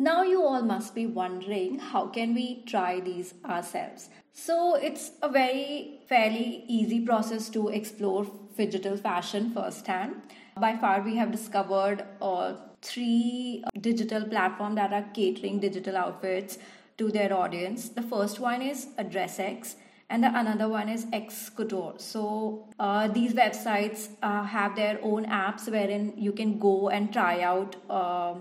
Now 0.01 0.23
you 0.23 0.43
all 0.43 0.63
must 0.63 0.95
be 0.95 1.05
wondering 1.05 1.77
how 1.77 2.07
can 2.07 2.33
we 2.33 2.63
try 2.65 3.01
these 3.01 3.35
ourselves? 3.45 4.09
So 4.33 4.73
it's 4.73 5.11
a 5.21 5.29
very 5.29 5.99
fairly 6.09 6.63
easy 6.67 7.01
process 7.01 7.49
to 7.49 7.67
explore 7.67 8.25
digital 8.57 8.97
fashion 8.97 9.51
firsthand. 9.51 10.15
By 10.59 10.75
far 10.77 11.03
we 11.03 11.17
have 11.17 11.31
discovered 11.31 12.03
uh, 12.19 12.55
three 12.81 13.63
digital 13.79 14.25
platforms 14.25 14.77
that 14.77 14.91
are 14.91 15.05
catering 15.13 15.59
digital 15.59 15.95
outfits 15.95 16.57
to 16.97 17.11
their 17.11 17.31
audience. 17.31 17.89
The 17.89 18.01
first 18.01 18.39
one 18.39 18.63
is 18.63 18.87
DressX 18.97 19.75
and 20.09 20.23
the 20.23 20.35
another 20.35 20.67
one 20.67 20.89
is 20.89 21.05
X 21.13 21.51
Couture. 21.51 21.93
So 21.97 22.67
uh, 22.79 23.07
these 23.07 23.35
websites 23.35 24.09
uh, 24.23 24.45
have 24.45 24.75
their 24.75 24.97
own 25.03 25.27
apps 25.27 25.69
wherein 25.69 26.13
you 26.17 26.31
can 26.31 26.57
go 26.57 26.89
and 26.89 27.13
try 27.13 27.41
out 27.43 27.75
uh, 27.87 28.33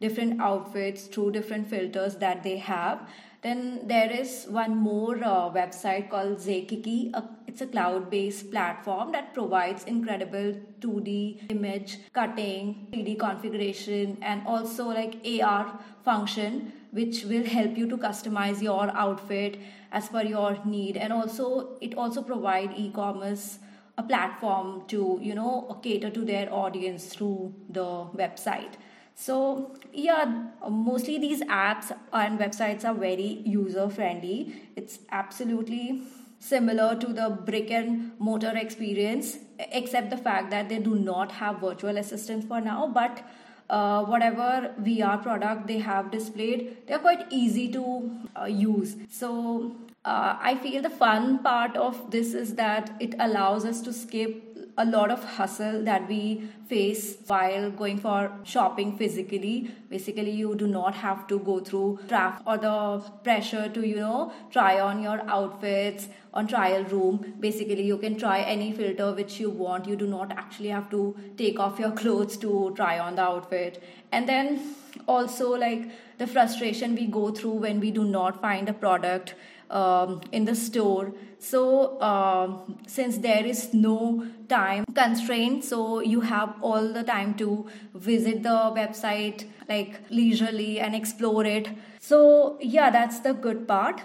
different 0.00 0.40
outfits 0.40 1.06
through 1.06 1.32
different 1.32 1.68
filters 1.68 2.16
that 2.16 2.42
they 2.42 2.56
have. 2.56 3.08
Then 3.42 3.86
there 3.86 4.10
is 4.10 4.46
one 4.48 4.76
more 4.76 5.16
uh, 5.16 5.50
website 5.50 6.10
called 6.10 6.38
Zakeke. 6.38 7.12
it's 7.46 7.60
a 7.60 7.66
cloud-based 7.66 8.50
platform 8.50 9.12
that 9.12 9.32
provides 9.32 9.84
incredible 9.84 10.54
2D 10.80 11.50
image 11.50 11.98
cutting, 12.12 12.88
3D 12.92 13.18
configuration, 13.18 14.18
and 14.22 14.44
also 14.46 14.88
like 14.88 15.16
AR 15.24 15.78
function, 16.04 16.72
which 16.90 17.24
will 17.24 17.44
help 17.44 17.78
you 17.78 17.88
to 17.88 17.96
customize 17.96 18.60
your 18.60 18.90
outfit 18.96 19.58
as 19.92 20.08
per 20.08 20.22
your 20.22 20.58
need. 20.64 20.96
And 20.96 21.12
also, 21.12 21.78
it 21.80 21.94
also 21.94 22.22
provide 22.22 22.72
e-commerce 22.76 23.60
a 23.96 24.02
platform 24.02 24.82
to 24.86 25.18
you 25.20 25.34
know 25.34 25.78
cater 25.82 26.08
to 26.08 26.24
their 26.24 26.52
audience 26.52 27.06
through 27.06 27.52
the 27.68 28.06
website 28.22 28.74
so, 29.20 29.74
yeah, 29.92 30.44
mostly 30.70 31.18
these 31.18 31.42
apps 31.42 31.90
and 32.12 32.38
websites 32.38 32.84
are 32.84 32.94
very 32.94 33.42
user 33.44 33.90
friendly. 33.90 34.54
It's 34.76 35.00
absolutely 35.10 36.02
similar 36.38 36.94
to 36.94 37.08
the 37.08 37.28
brick 37.28 37.72
and 37.72 38.12
mortar 38.20 38.56
experience, 38.56 39.38
except 39.58 40.10
the 40.10 40.16
fact 40.16 40.50
that 40.50 40.68
they 40.68 40.78
do 40.78 40.94
not 40.94 41.32
have 41.32 41.58
virtual 41.58 41.96
assistants 41.96 42.46
for 42.46 42.60
now. 42.60 42.86
But 42.94 43.24
uh, 43.68 44.04
whatever 44.04 44.72
VR 44.80 45.20
product 45.20 45.66
they 45.66 45.78
have 45.78 46.12
displayed, 46.12 46.76
they're 46.86 47.00
quite 47.00 47.26
easy 47.30 47.72
to 47.72 48.12
uh, 48.40 48.44
use. 48.44 48.94
So, 49.10 49.74
uh, 50.04 50.38
I 50.40 50.54
feel 50.54 50.80
the 50.80 50.90
fun 50.90 51.40
part 51.42 51.76
of 51.76 52.12
this 52.12 52.34
is 52.34 52.54
that 52.54 52.92
it 53.00 53.16
allows 53.18 53.64
us 53.64 53.80
to 53.80 53.92
skip 53.92 54.47
a 54.78 54.84
lot 54.84 55.10
of 55.10 55.22
hustle 55.36 55.82
that 55.84 56.08
we 56.08 56.48
face 56.68 57.16
while 57.26 57.70
going 57.70 57.98
for 57.98 58.30
shopping 58.44 58.96
physically. 58.96 59.70
Basically, 59.90 60.30
you 60.30 60.54
do 60.54 60.68
not 60.68 60.94
have 60.94 61.26
to 61.26 61.38
go 61.40 61.58
through 61.58 61.98
traffic 62.08 62.46
or 62.46 62.56
the 62.58 63.02
pressure 63.24 63.68
to, 63.68 63.86
you 63.86 63.96
know, 63.96 64.32
try 64.50 64.78
on 64.78 65.02
your 65.02 65.20
outfits 65.28 66.08
on 66.32 66.46
trial 66.46 66.84
room. 66.84 67.34
Basically, 67.40 67.82
you 67.82 67.98
can 67.98 68.16
try 68.16 68.40
any 68.40 68.72
filter 68.72 69.12
which 69.12 69.40
you 69.40 69.50
want. 69.50 69.88
You 69.88 69.96
do 69.96 70.06
not 70.06 70.32
actually 70.32 70.68
have 70.68 70.88
to 70.90 71.16
take 71.36 71.58
off 71.58 71.80
your 71.80 71.90
clothes 72.02 72.36
to 72.38 72.72
try 72.76 72.98
on 73.00 73.16
the 73.16 73.22
outfit. 73.22 73.82
And 74.12 74.28
then 74.28 74.74
also, 75.08 75.50
like 75.56 75.90
the 76.18 76.26
frustration 76.26 76.94
we 76.94 77.06
go 77.06 77.30
through 77.30 77.58
when 77.66 77.80
we 77.80 77.90
do 77.90 78.04
not 78.04 78.40
find 78.40 78.68
a 78.68 78.72
product 78.72 79.34
um, 79.70 80.20
in 80.32 80.44
the 80.44 80.54
store. 80.54 81.12
So, 81.38 81.98
uh, 81.98 82.58
since 82.86 83.18
there 83.18 83.46
is 83.46 83.72
no 83.72 84.26
time 84.48 84.84
constraint, 84.94 85.64
so 85.64 86.00
you 86.00 86.20
have 86.20 86.54
all 86.60 86.92
the 86.92 87.02
time 87.02 87.34
to 87.34 87.66
visit 87.94 88.42
the 88.42 88.72
website 88.74 89.44
like 89.68 90.00
leisurely 90.10 90.80
and 90.80 90.94
explore 90.94 91.44
it. 91.44 91.68
So, 92.00 92.58
yeah, 92.60 92.90
that's 92.90 93.20
the 93.20 93.34
good 93.34 93.68
part. 93.68 94.00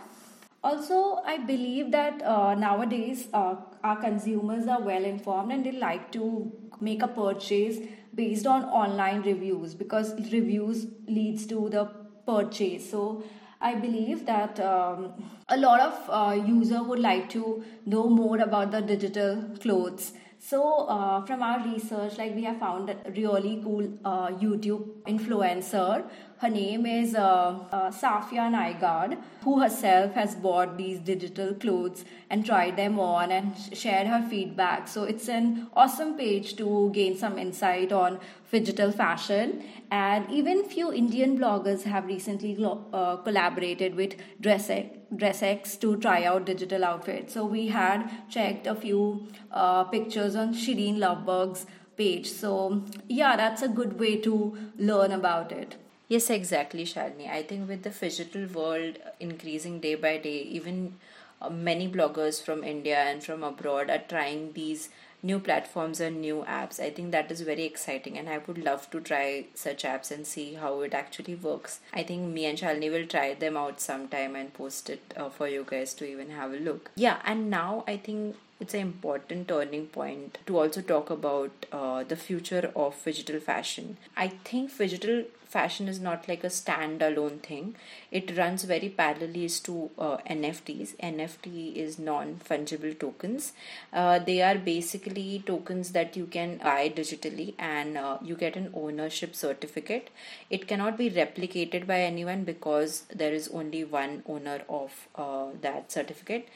Also, 0.64 1.22
I 1.26 1.40
believe 1.40 1.92
that 1.92 2.22
uh, 2.22 2.56
nowadays 2.56 3.28
uh, 3.34 3.56
our 3.84 3.98
consumers 3.98 4.68
are 4.68 4.82
well 4.82 5.04
informed 5.04 5.52
and 5.52 5.66
they 5.66 5.74
like 5.74 6.12
to 6.14 6.52
make 6.80 7.02
a 7.02 7.08
purchase 7.08 7.80
based 8.16 8.48
on 8.48 8.64
online 8.66 9.24
reviews 9.24 9.74
because 9.74 10.14
reviews 10.32 10.88
leads 11.08 11.46
to 11.48 11.68
the 11.70 11.86
purchase. 12.26 12.90
So 12.90 13.24
I 13.64 13.76
believe 13.76 14.26
that 14.26 14.60
um, 14.60 15.14
a 15.48 15.58
lot 15.58 15.80
of 15.80 16.10
uh, 16.10 16.34
user 16.46 16.84
would 16.84 17.00
like 17.00 17.30
to 17.30 17.64
know 17.86 18.10
more 18.10 18.40
about 18.40 18.72
the 18.72 18.82
digital 18.82 19.42
clothes. 19.62 20.12
So 20.38 20.62
uh, 20.96 21.26
from 21.26 21.42
our 21.42 21.66
research, 21.66 22.18
like 22.18 22.36
we 22.36 22.44
have 22.44 22.60
found 22.60 22.90
a 22.90 22.98
really 23.16 23.62
cool 23.64 23.88
uh, 24.04 24.28
YouTube 24.28 24.86
influencer 25.08 26.04
her 26.44 26.50
name 26.50 26.86
is 26.86 27.16
uh, 27.16 27.58
uh, 27.72 27.90
Safia 27.90 28.52
Naigad, 28.52 29.18
who 29.44 29.62
herself 29.62 30.14
has 30.14 30.36
bought 30.36 30.76
these 30.78 31.00
digital 31.00 31.54
clothes 31.54 32.04
and 32.30 32.46
tried 32.46 32.76
them 32.76 33.00
on 33.00 33.32
and 33.32 33.56
shared 33.72 34.08
her 34.08 34.22
feedback. 34.30 34.90
So 34.90 35.04
it's 35.06 35.30
an 35.30 35.68
awesome 35.74 36.18
page 36.18 36.58
to 36.58 36.92
gain 36.94 37.18
some 37.18 37.38
insight 37.38 37.94
on 37.94 38.20
digital 38.52 38.92
fashion. 38.92 39.64
And 39.90 40.30
even 40.30 40.66
few 40.66 40.92
Indian 40.92 41.38
bloggers 41.40 41.84
have 41.84 42.08
recently 42.08 42.58
uh, 42.62 43.16
collaborated 43.18 43.96
with 43.96 44.16
DressX, 44.42 44.90
DressX 45.16 45.80
to 45.80 45.96
try 45.96 46.26
out 46.26 46.46
digital 46.46 46.84
outfits. 46.84 47.34
So 47.36 47.46
we 47.46 47.68
had 47.68 48.10
checked 48.30 48.68
a 48.68 48.76
few 48.76 49.28
uh, 49.50 49.86
pictures 49.86 50.36
on 50.36 50.54
Shereen 50.54 50.98
Lovebug's 50.98 51.66
page. 51.96 52.30
So 52.30 52.84
yeah, 53.08 53.38
that's 53.38 53.62
a 53.62 53.70
good 53.70 53.98
way 53.98 54.18
to 54.18 54.58
learn 54.78 55.14
about 55.14 55.54
it. 55.54 55.78
Yes, 56.14 56.30
exactly, 56.30 56.84
Shalini. 56.86 57.28
I 57.30 57.42
think 57.44 57.68
with 57.68 57.82
the 57.84 57.90
digital 57.90 58.46
world 58.48 58.98
increasing 59.20 59.80
day 59.80 59.96
by 59.96 60.18
day, 60.18 60.42
even 60.60 60.98
uh, 61.42 61.50
many 61.50 61.88
bloggers 61.92 62.42
from 62.44 62.64
India 62.64 62.98
and 63.00 63.24
from 63.24 63.42
abroad 63.44 63.90
are 63.90 64.04
trying 64.08 64.54
these 64.54 64.90
new 65.24 65.40
platforms 65.40 66.00
and 66.00 66.22
new 66.22 66.44
apps. 66.48 66.80
I 66.80 66.90
think 66.92 67.12
that 67.14 67.32
is 67.32 67.42
very 67.42 67.64
exciting, 67.64 68.18
and 68.20 68.30
I 68.30 68.38
would 68.40 68.60
love 68.60 68.90
to 68.92 69.00
try 69.02 69.46
such 69.56 69.84
apps 69.84 70.12
and 70.12 70.28
see 70.28 70.54
how 70.54 70.82
it 70.82 70.94
actually 70.94 71.36
works. 71.36 71.80
I 71.94 72.04
think 72.04 72.32
me 72.34 72.46
and 72.46 72.60
Shalini 72.60 72.92
will 72.92 73.08
try 73.08 73.34
them 73.34 73.58
out 73.58 73.80
sometime 73.82 74.36
and 74.36 74.54
post 74.54 74.90
it 74.92 75.14
uh, 75.18 75.30
for 75.30 75.48
you 75.48 75.66
guys 75.68 75.94
to 75.96 76.06
even 76.06 76.30
have 76.32 76.52
a 76.54 76.58
look. 76.58 76.92
Yeah, 76.96 77.22
and 77.26 77.50
now 77.50 77.84
I 77.88 77.98
think 77.98 78.36
it's 78.60 78.74
an 78.74 78.82
important 78.82 79.48
turning 79.48 79.88
point 79.88 80.38
to 80.46 80.60
also 80.60 80.82
talk 80.82 81.10
about 81.10 81.66
uh, 81.72 82.04
the 82.04 82.16
future 82.16 82.72
of 82.76 83.04
digital 83.04 83.40
fashion. 83.40 83.98
I 84.16 84.28
think 84.28 84.78
digital 84.78 85.24
fashion 85.54 85.88
is 85.88 86.00
not 86.00 86.28
like 86.28 86.44
a 86.44 86.54
standalone 86.60 87.40
thing. 87.42 87.76
It 88.20 88.38
runs 88.38 88.64
very 88.64 88.90
parallelly 88.98 89.48
to 89.64 89.90
uh, 89.98 90.18
NFTs. 90.30 90.96
NFT 90.98 91.76
is 91.76 91.98
non 91.98 92.36
fungible 92.48 92.98
tokens. 93.00 93.54
Uh, 93.92 94.20
they 94.20 94.42
are 94.44 94.58
basically 94.60 95.44
tokens 95.48 95.94
that 95.94 96.16
you 96.16 96.28
can 96.28 96.58
buy 96.58 96.90
digitally 96.90 97.56
and 97.58 97.98
uh, 97.98 98.20
you 98.22 98.36
get 98.36 98.56
an 98.56 98.70
ownership 98.76 99.36
certificate. 99.36 100.12
It 100.52 100.68
cannot 100.68 100.96
be 100.96 101.10
replicated 101.10 101.88
by 101.88 102.02
anyone 102.02 102.44
because 102.44 103.04
there 103.14 103.34
is 103.34 103.48
only 103.48 103.84
one 103.84 104.22
owner 104.28 104.62
of 104.70 105.08
uh, 105.16 105.48
that 105.62 105.92
certificate. 105.92 106.48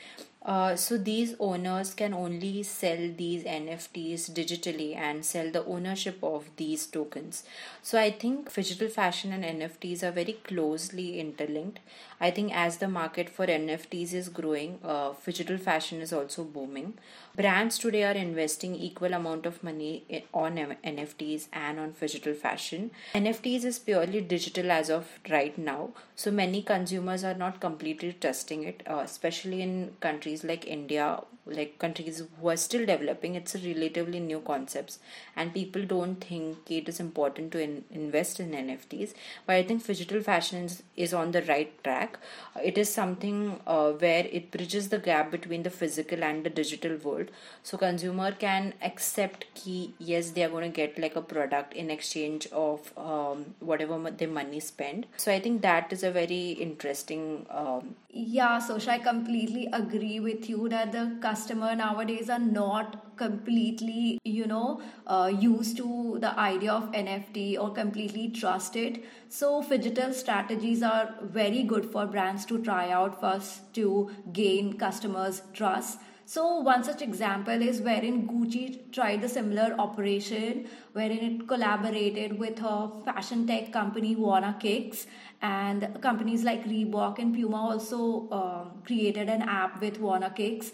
Uh, 0.48 0.78
so 0.78 0.98
these 0.98 1.36
owners 1.42 1.94
can 1.94 2.14
only 2.14 2.64
sell 2.64 3.10
these 3.18 3.44
NFTs 3.44 4.32
digitally 4.32 4.96
and 4.96 5.26
sell 5.26 5.52
the 5.52 5.66
ownership 5.66 6.20
of 6.24 6.50
these 6.56 6.86
tokens. 6.86 7.44
So 7.82 8.00
I 8.00 8.12
think 8.12 8.54
digital 8.54 8.88
fashion 8.88 9.34
and 9.34 9.44
NFTs 9.44 10.04
are 10.04 10.12
very 10.12 10.34
closely 10.34 11.20
interlinked. 11.48 11.80
I 12.20 12.32
think 12.32 12.56
as 12.56 12.78
the 12.78 12.88
market 12.88 13.30
for 13.30 13.46
NFTs 13.46 14.14
is 14.14 14.30
growing, 14.30 14.80
uh, 14.84 15.14
digital 15.26 15.58
fashion 15.58 16.02
is 16.02 16.12
also 16.14 16.44
booming. 16.44 16.94
Brands 17.36 17.78
today 17.78 18.04
are 18.04 18.14
investing 18.14 18.76
equal 18.76 19.14
amount 19.14 19.46
of 19.46 19.64
money 19.64 20.04
on 20.34 20.56
NFTs 20.84 21.48
and 21.54 21.80
on 21.80 21.94
digital 22.00 22.34
fashion. 22.34 22.92
NFTs 23.14 23.64
is 23.66 23.80
purely 23.80 24.22
digital 24.22 24.72
as 24.72 24.90
of 24.90 25.08
right 25.30 25.58
now, 25.58 25.90
so 26.16 26.32
many 26.32 26.62
consumers 26.62 27.24
are 27.24 27.36
not 27.36 27.60
completely 27.60 28.16
trusting 28.20 28.64
it, 28.64 28.82
uh, 28.90 29.02
especially 29.04 29.62
in 29.62 29.92
countries 30.00 30.44
like 30.44 30.66
India 30.66 31.22
like 31.52 31.80
countries 31.80 32.24
who 32.40 32.50
are 32.50 32.58
still 32.58 32.86
developing 32.86 33.36
it's 33.36 33.56
a 33.56 33.60
relatively 33.60 34.20
new 34.20 34.40
concepts. 34.40 35.00
And 35.36 35.54
people 35.54 35.84
don't 35.84 36.16
think 36.16 36.58
it 36.70 36.90
is 36.90 37.00
important 37.00 37.52
to 37.54 37.62
in, 37.62 37.84
invest 37.92 38.40
in 38.40 38.52
nfts 38.52 39.14
but 39.46 39.56
i 39.56 39.64
think 39.64 39.86
digital 39.86 40.22
fashion 40.22 40.64
is, 40.64 40.84
is 40.96 41.14
on 41.14 41.32
the 41.32 41.42
right 41.44 41.72
track. 41.84 42.18
It 42.64 42.78
is 42.78 42.94
something 42.94 43.60
uh, 43.68 43.92
where 43.92 44.26
it 44.32 44.52
bridges 44.52 44.90
the 44.90 44.98
gap 44.98 45.32
between 45.32 45.64
the 45.64 45.70
physical 45.70 46.24
and 46.24 46.44
the 46.44 46.50
digital 46.50 46.98
world. 46.98 47.30
So 47.64 47.78
consumer 47.78 48.32
can 48.32 48.74
accept 48.82 49.46
key 49.56 49.94
yes 50.00 50.32
they 50.32 50.44
are 50.44 50.50
going 50.50 50.72
to 50.72 50.76
get 50.76 50.98
like 50.98 51.16
a 51.16 51.22
product 51.22 51.74
in 51.74 51.90
exchange 51.90 52.48
of 52.52 52.92
um, 52.98 53.56
whatever 53.60 53.98
their 54.12 54.28
money 54.28 54.60
spent. 54.60 55.06
So 55.18 55.32
i 55.32 55.40
think 55.40 55.62
that 55.62 55.92
is 55.92 56.04
a 56.04 56.12
very 56.12 56.52
interesting 56.68 57.46
um, 57.50 57.96
Yeah, 58.20 58.60
Sosha, 58.60 58.88
I 58.94 58.98
completely 59.00 59.68
agree 59.72 60.20
with 60.20 60.50
you 60.50 60.68
that 60.70 60.92
the 60.92 61.18
customer 61.22 61.76
nowadays 61.76 62.30
are 62.32 62.40
not 62.40 63.16
completely, 63.16 64.20
you 64.24 64.48
know, 64.48 64.82
uh, 65.06 65.32
used 65.40 65.78
to 65.78 66.18
the 66.20 66.32
idea 66.40 66.72
of 66.74 66.90
NFT 66.96 67.58
or 67.58 67.70
completely 67.72 68.30
trust 68.30 68.76
it. 68.76 69.04
So, 69.30 69.62
digital 69.62 70.14
strategies 70.14 70.82
are 70.82 71.14
very 71.22 71.62
good 71.62 71.86
for 71.86 72.08
brands 72.08 72.44
to 72.48 72.58
try 72.64 72.90
out 72.90 73.20
first 73.22 73.72
to 73.76 74.10
gain 74.34 74.74
customers' 74.80 75.44
trust. 75.54 76.00
So, 76.30 76.60
one 76.60 76.84
such 76.84 77.02
example 77.02 77.62
is 77.62 77.80
wherein 77.80 78.28
Gucci 78.28 78.92
tried 78.92 79.24
a 79.24 79.30
similar 79.30 79.74
operation 79.80 80.68
wherein 80.92 81.20
it 81.20 81.48
collaborated 81.48 82.38
with 82.38 82.60
a 82.62 82.92
fashion 83.06 83.48
tech 83.48 83.72
company, 83.72 84.14
Wanna 84.14 84.58
Kicks, 84.60 85.08
and 85.42 86.02
companies 86.02 86.44
like 86.44 86.66
Reebok 86.66 87.20
and 87.20 87.34
Puma 87.34 87.56
also 87.56 88.30
um, 88.32 88.82
created 88.86 89.30
an 89.30 89.42
app 89.44 89.80
with 89.80 90.02
Wanna 90.02 90.30
Kicks 90.32 90.74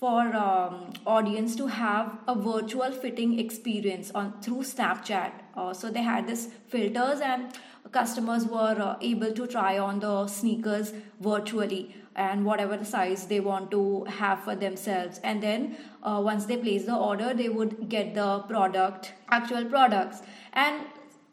for 0.00 0.34
um, 0.34 0.92
audience 1.06 1.54
to 1.54 1.68
have 1.68 2.18
a 2.26 2.34
virtual 2.34 2.90
fitting 2.90 3.38
experience 3.38 4.10
on 4.16 4.32
through 4.40 4.64
Snapchat. 4.64 5.30
Uh, 5.56 5.72
so 5.72 5.92
they 5.92 6.02
had 6.02 6.26
this 6.26 6.48
filters 6.66 7.20
and 7.20 7.56
customers 7.92 8.46
were 8.46 8.76
uh, 8.80 8.96
able 9.00 9.32
to 9.32 9.46
try 9.46 9.78
on 9.78 10.00
the 10.00 10.26
sneakers 10.26 10.92
virtually 11.20 11.94
and 12.26 12.44
whatever 12.44 12.84
size 12.84 13.26
they 13.26 13.40
want 13.40 13.70
to 13.70 14.04
have 14.04 14.44
for 14.44 14.54
themselves. 14.56 15.20
And 15.22 15.42
then 15.42 15.76
uh, 16.02 16.20
once 16.22 16.46
they 16.46 16.56
place 16.56 16.84
the 16.84 16.96
order 16.96 17.32
they 17.32 17.48
would 17.48 17.88
get 17.88 18.14
the 18.14 18.40
product 18.40 19.12
actual 19.30 19.64
products. 19.64 20.22
And 20.52 20.82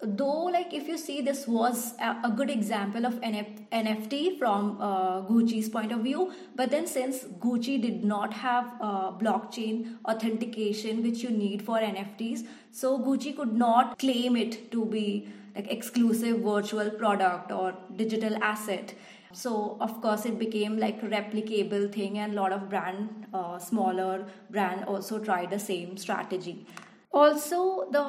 though 0.01 0.43
like 0.55 0.73
if 0.73 0.87
you 0.87 0.97
see 0.97 1.21
this 1.21 1.47
was 1.47 1.93
a, 1.99 2.31
good 2.35 2.49
example 2.49 3.05
of 3.05 3.13
NF- 3.21 3.67
nft 3.71 4.37
from 4.37 4.77
uh, 4.79 5.21
gucci's 5.21 5.69
point 5.69 5.91
of 5.91 5.99
view 6.01 6.33
but 6.55 6.69
then 6.69 6.85
since 6.85 7.23
gucci 7.45 7.81
did 7.81 8.03
not 8.03 8.33
have 8.33 8.65
uh, 8.81 9.11
blockchain 9.11 9.95
authentication 10.05 11.01
which 11.01 11.23
you 11.23 11.29
need 11.29 11.61
for 11.61 11.79
nfts 11.79 12.45
so 12.71 12.99
gucci 12.99 13.35
could 13.35 13.53
not 13.53 13.97
claim 13.97 14.35
it 14.35 14.71
to 14.71 14.85
be 14.85 15.27
like 15.55 15.71
exclusive 15.71 16.39
virtual 16.41 16.89
product 16.89 17.51
or 17.51 17.73
digital 17.95 18.35
asset 18.43 18.93
so 19.43 19.77
of 19.87 20.01
course 20.01 20.25
it 20.25 20.39
became 20.39 20.77
like 20.85 21.03
a 21.03 21.09
replicable 21.17 21.85
thing 21.97 22.17
and 22.19 22.33
a 22.33 22.41
lot 22.41 22.51
of 22.57 22.69
brand 22.69 23.27
uh, 23.33 23.57
smaller 23.59 24.25
brand 24.49 24.85
also 24.85 25.19
tried 25.19 25.49
the 25.49 25.59
same 25.59 25.97
strategy 25.97 26.65
also 27.11 27.89
the 27.91 28.05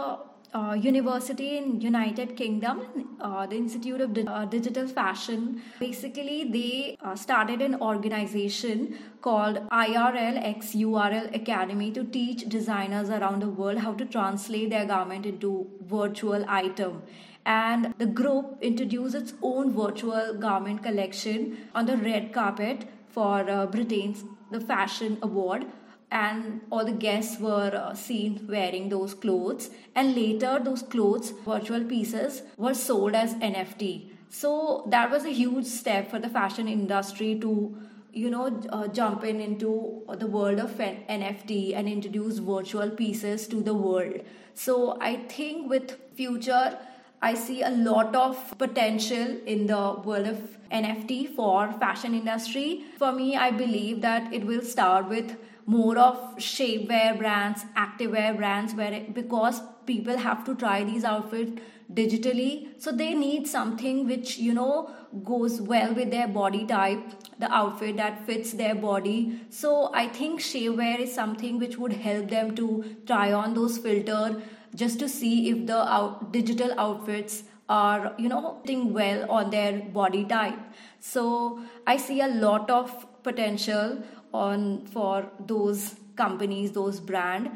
uh, 0.55 0.75
university 0.75 1.59
in 1.59 1.81
United 1.81 2.37
Kingdom, 2.37 3.17
uh, 3.21 3.47
the 3.47 3.57
Institute 3.57 4.01
of 4.01 4.15
Di- 4.15 4.25
uh, 4.27 4.45
Digital 4.47 4.87
Fashion. 4.89 5.63
Basically, 5.81 6.45
they 6.51 6.97
uh, 7.03 7.15
started 7.15 7.61
an 7.61 7.75
organization 7.81 8.99
called 9.21 9.57
IRL 9.71 10.43
X 10.43 10.75
URL 10.75 11.35
Academy 11.35 11.91
to 11.91 12.05
teach 12.05 12.49
designers 12.49 13.11
around 13.11 13.43
the 13.43 13.49
world 13.49 13.79
how 13.79 13.93
to 13.95 14.05
translate 14.05 14.71
their 14.71 14.87
garment 14.87 15.27
into 15.27 15.67
virtual 15.83 16.45
item. 16.49 17.03
And 17.47 17.95
the 17.97 18.07
group 18.07 18.59
introduced 18.61 19.15
its 19.15 19.33
own 19.41 19.73
virtual 19.73 20.35
garment 20.35 20.83
collection 20.83 21.57
on 21.75 21.87
the 21.87 21.97
red 21.97 22.33
carpet 22.35 22.87
for 23.09 23.49
uh, 23.49 23.67
Britain's 23.67 24.25
the 24.51 24.61
Fashion 24.61 25.17
Award. 25.23 25.65
And 26.11 26.61
all 26.71 26.85
the 26.85 26.93
guests 26.93 27.41
were 27.41 27.73
uh, 27.75 27.95
seen 27.95 28.47
wearing 28.49 28.91
those 28.91 29.15
clothes. 29.15 29.71
And 29.95 30.15
later 30.15 30.61
those 30.63 30.83
clothes 30.83 31.33
virtual 31.45 31.85
pieces 31.85 32.43
were 32.59 32.75
sold 32.75 33.15
as 33.15 33.35
nft 33.37 34.11
so 34.29 34.85
that 34.89 35.11
was 35.11 35.25
a 35.25 35.31
huge 35.31 35.67
step 35.67 36.11
for 36.11 36.19
the 36.19 36.29
fashion 36.29 36.69
industry 36.69 37.39
to 37.41 37.77
you 38.13 38.31
know 38.31 38.61
uh, 38.71 38.89
jump 38.89 39.25
in 39.25 39.41
into 39.41 40.03
the 40.19 40.27
world 40.27 40.59
of 40.59 40.71
nft 40.73 41.75
and 41.75 41.89
introduce 41.89 42.39
virtual 42.39 42.91
pieces 42.91 43.47
to 43.47 43.63
the 43.63 43.75
world. 43.75 44.21
So 44.55 44.99
i 45.01 45.17
think 45.17 45.71
with 45.71 45.97
future 46.17 46.79
I 47.27 47.35
see 47.35 47.63
a 47.63 47.71
lot 47.71 48.15
of 48.15 48.57
potential 48.57 49.39
in 49.47 49.67
the 49.67 50.01
world 50.05 50.29
of 50.29 50.59
NFT 50.71 51.35
for 51.35 51.73
fashion 51.73 52.15
industry. 52.15 52.85
For 52.99 53.11
me, 53.11 53.37
I 53.37 53.51
believe 53.51 54.01
that 54.03 54.33
it 54.33 54.47
will 54.47 54.63
start 54.63 55.09
with 55.09 55.37
more 55.67 55.99
of 55.99 56.37
shapewear 56.37 57.19
brands, 57.19 57.65
activewear 57.77 58.37
brands, 58.37 58.75
where 58.75 58.93
it, 58.93 59.13
because 59.13 59.61
people 59.87 60.17
have 60.17 60.45
to 60.45 60.55
try 60.55 60.85
these 60.85 61.03
outfits 61.03 61.61
digitally, 61.93 62.69
so 62.79 62.93
they 62.93 63.13
need 63.15 63.49
something 63.49 64.07
which 64.07 64.39
you 64.39 64.55
know 64.55 64.91
goes 65.25 65.61
well 65.61 65.95
with 65.95 66.13
their 66.13 66.29
body 66.29 66.65
type, 66.65 67.01
the 67.41 67.53
outfit 67.53 67.97
that 67.97 68.25
fits 68.27 68.53
their 68.53 68.77
body. 68.77 69.41
So 69.51 69.91
I 69.93 70.07
think 70.09 70.41
shapewear 70.41 71.01
is 71.01 71.13
something 71.13 71.59
which 71.59 71.77
would 71.77 71.93
help 71.93 72.31
them 72.31 72.55
to 72.55 72.85
try 73.07 73.33
on 73.33 73.55
those 73.55 73.79
filter 73.79 74.41
just 74.77 74.99
to 75.01 75.09
see 75.09 75.51
if 75.51 75.67
the 75.67 75.79
out, 75.99 76.33
digital 76.33 76.79
outfits 76.79 77.45
are 77.69 78.15
you 78.19 78.29
know 78.29 78.59
fitting 78.63 78.93
well 78.93 79.31
on 79.31 79.51
their 79.51 79.81
body 80.01 80.25
type. 80.25 80.59
So 81.01 81.61
i 81.87 81.97
see 81.97 82.21
a 82.21 82.29
lot 82.29 82.71
of 82.71 83.07
potential 83.23 84.03
on 84.33 84.87
for 84.87 85.31
those 85.55 85.97
companies 86.17 86.73
those 86.73 87.01
brand. 87.01 87.51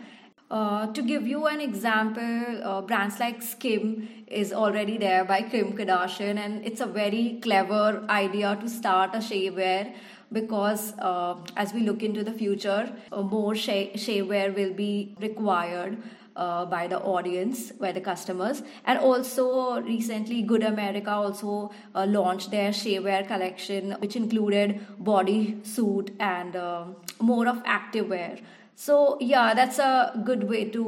Uh, 0.51 0.93
to 0.95 1.01
give 1.01 1.29
you 1.29 1.47
an 1.47 1.61
example 1.61 2.65
uh, 2.65 2.81
brands 2.83 3.21
like 3.21 3.41
skim 3.41 4.09
is 4.27 4.53
already 4.53 4.97
there 4.99 5.25
by 5.25 5.43
kim 5.43 5.69
kardashian 5.81 6.41
and 6.45 6.65
it's 6.71 6.81
a 6.81 6.89
very 6.97 7.39
clever 7.45 8.05
idea 8.15 8.57
to 8.63 8.69
start 8.69 9.15
a 9.15 9.19
shapewear 9.19 9.93
because 10.33 10.93
uh, 10.99 11.37
as 11.57 11.73
we 11.73 11.83
look 11.83 12.03
into 12.03 12.25
the 12.25 12.33
future 12.33 12.93
uh, 13.13 13.23
more 13.23 13.53
shapewear 13.53 14.53
will 14.57 14.73
be 14.73 15.15
required 15.21 16.03
uh, 16.41 16.65
by 16.65 16.87
the 16.87 16.99
audience, 17.15 17.71
by 17.73 17.93
the 17.93 18.01
customers. 18.01 18.63
And 18.85 18.99
also, 18.99 19.81
recently, 19.83 20.43
Good 20.43 20.63
America 20.63 21.11
also 21.11 21.71
uh, 21.95 22.07
launched 22.07 22.51
their 22.51 22.71
shapewear 22.71 23.27
collection, 23.27 23.93
which 24.01 24.17
included 24.17 24.81
body 24.99 25.59
suit 25.63 26.11
and 26.19 26.57
uh, 26.57 26.85
more 27.21 27.47
of 27.47 27.63
activewear. 27.65 28.41
So, 28.75 29.19
yeah, 29.21 29.53
that's 29.53 29.79
a 29.79 30.23
good 30.25 30.49
way 30.49 30.65
to 30.71 30.85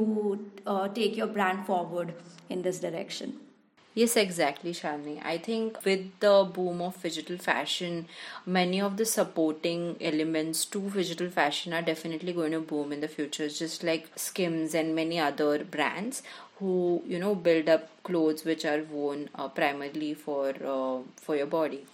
uh, 0.65 0.87
take 0.89 1.15
your 1.15 1.27
brand 1.27 1.67
forward 1.67 2.15
in 2.49 2.63
this 2.63 2.79
direction. 2.79 3.39
Yes, 3.95 4.15
exactly, 4.17 4.71
Shalini. 4.73 5.21
I 5.23 5.37
think 5.37 5.83
with 5.85 6.19
the 6.19 6.49
boom 6.51 6.81
of 6.81 7.01
digital 7.01 7.37
fashion, 7.37 8.07
many 8.45 8.81
of 8.81 8.97
the 8.97 9.05
supporting 9.05 9.97
elements 10.01 10.65
to 10.65 10.89
digital 10.89 11.29
fashion 11.29 11.73
are 11.73 11.83
definitely 11.83 12.33
going 12.33 12.53
to 12.53 12.59
boom 12.59 12.91
in 12.91 13.01
the 13.01 13.07
future, 13.07 13.47
just 13.49 13.83
like 13.83 14.07
Skims 14.15 14.73
and 14.73 14.95
many 14.95 15.19
other 15.19 15.63
brands 15.63 16.23
who 16.57 17.03
you 17.05 17.19
know 17.19 17.35
build 17.35 17.69
up 17.69 17.87
clothes 18.03 18.43
which 18.43 18.65
are 18.65 18.81
worn 18.83 19.29
uh, 19.35 19.47
primarily 19.47 20.13
for 20.15 20.49
uh, 20.65 20.99
for 21.17 21.35
your 21.35 21.45
body. 21.47 21.85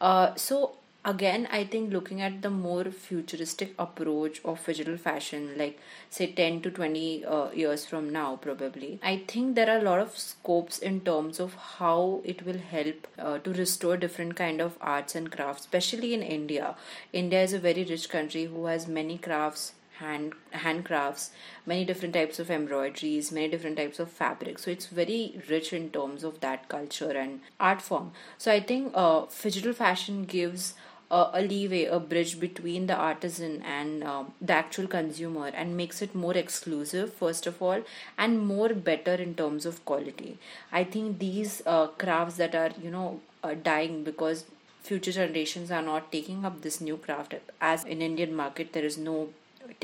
Uh, 0.00 0.34
so 0.34 0.72
again 1.10 1.46
i 1.52 1.62
think 1.72 1.92
looking 1.92 2.20
at 2.26 2.40
the 2.42 2.50
more 2.50 2.84
futuristic 2.84 3.74
approach 3.78 4.40
of 4.44 4.64
digital 4.64 4.96
fashion 4.96 5.50
like 5.58 5.78
say 6.08 6.26
10 6.32 6.62
to 6.62 6.70
20 6.70 7.24
uh, 7.26 7.50
years 7.52 7.84
from 7.84 8.08
now 8.10 8.36
probably 8.36 8.98
i 9.02 9.22
think 9.28 9.54
there 9.54 9.68
are 9.70 9.78
a 9.78 9.82
lot 9.90 9.98
of 9.98 10.16
scopes 10.18 10.78
in 10.78 11.00
terms 11.00 11.38
of 11.38 11.54
how 11.78 12.22
it 12.24 12.44
will 12.46 12.58
help 12.58 13.06
uh, 13.18 13.38
to 13.38 13.52
restore 13.52 13.96
different 13.98 14.34
kind 14.34 14.60
of 14.60 14.78
arts 14.80 15.14
and 15.14 15.30
crafts 15.30 15.62
especially 15.62 16.14
in 16.14 16.22
india. 16.22 16.74
India 17.12 17.42
is 17.42 17.52
a 17.52 17.58
very 17.58 17.84
rich 17.84 18.08
country 18.08 18.44
who 18.46 18.64
has 18.66 18.88
many 18.88 19.18
crafts 19.18 19.72
hand 19.98 20.32
handcrafts 20.52 21.30
many 21.66 21.84
different 21.84 22.14
types 22.14 22.38
of 22.38 22.50
embroideries 22.50 23.30
many 23.30 23.48
different 23.48 23.76
types 23.76 24.00
of 24.00 24.10
fabric 24.10 24.58
so 24.58 24.70
it's 24.70 24.86
very 24.86 25.40
rich 25.48 25.72
in 25.72 25.88
terms 25.90 26.24
of 26.24 26.40
that 26.40 26.68
culture 26.68 27.10
and 27.10 27.40
art 27.60 27.80
form. 27.80 28.10
So 28.38 28.50
i 28.52 28.60
think 28.60 28.92
uh, 28.94 29.26
digital 29.42 29.72
fashion 29.72 30.24
gives 30.24 30.74
uh, 31.18 31.30
a 31.40 31.42
leeway, 31.42 31.84
a 31.84 31.98
bridge 32.12 32.38
between 32.40 32.86
the 32.86 32.96
artisan 33.08 33.62
and 33.62 34.02
uh, 34.12 34.24
the 34.40 34.52
actual 34.52 34.88
consumer, 34.94 35.46
and 35.62 35.76
makes 35.76 36.02
it 36.06 36.14
more 36.14 36.34
exclusive, 36.44 37.12
first 37.12 37.46
of 37.46 37.62
all, 37.62 37.84
and 38.18 38.46
more 38.54 38.70
better 38.90 39.14
in 39.26 39.34
terms 39.34 39.66
of 39.72 39.84
quality. 39.84 40.38
I 40.72 40.84
think 40.84 41.18
these 41.20 41.62
uh, 41.66 41.86
crafts 42.04 42.36
that 42.42 42.54
are, 42.54 42.72
you 42.82 42.90
know, 42.90 43.20
uh, 43.44 43.54
dying 43.62 44.02
because 44.04 44.44
future 44.82 45.12
generations 45.12 45.70
are 45.70 45.82
not 45.82 46.10
taking 46.12 46.44
up 46.44 46.60
this 46.62 46.80
new 46.80 46.96
craft 47.04 47.34
as 47.60 47.84
in 47.84 48.02
indian 48.06 48.34
market 48.40 48.72
there 48.74 48.84
is 48.88 48.98
no 48.98 49.28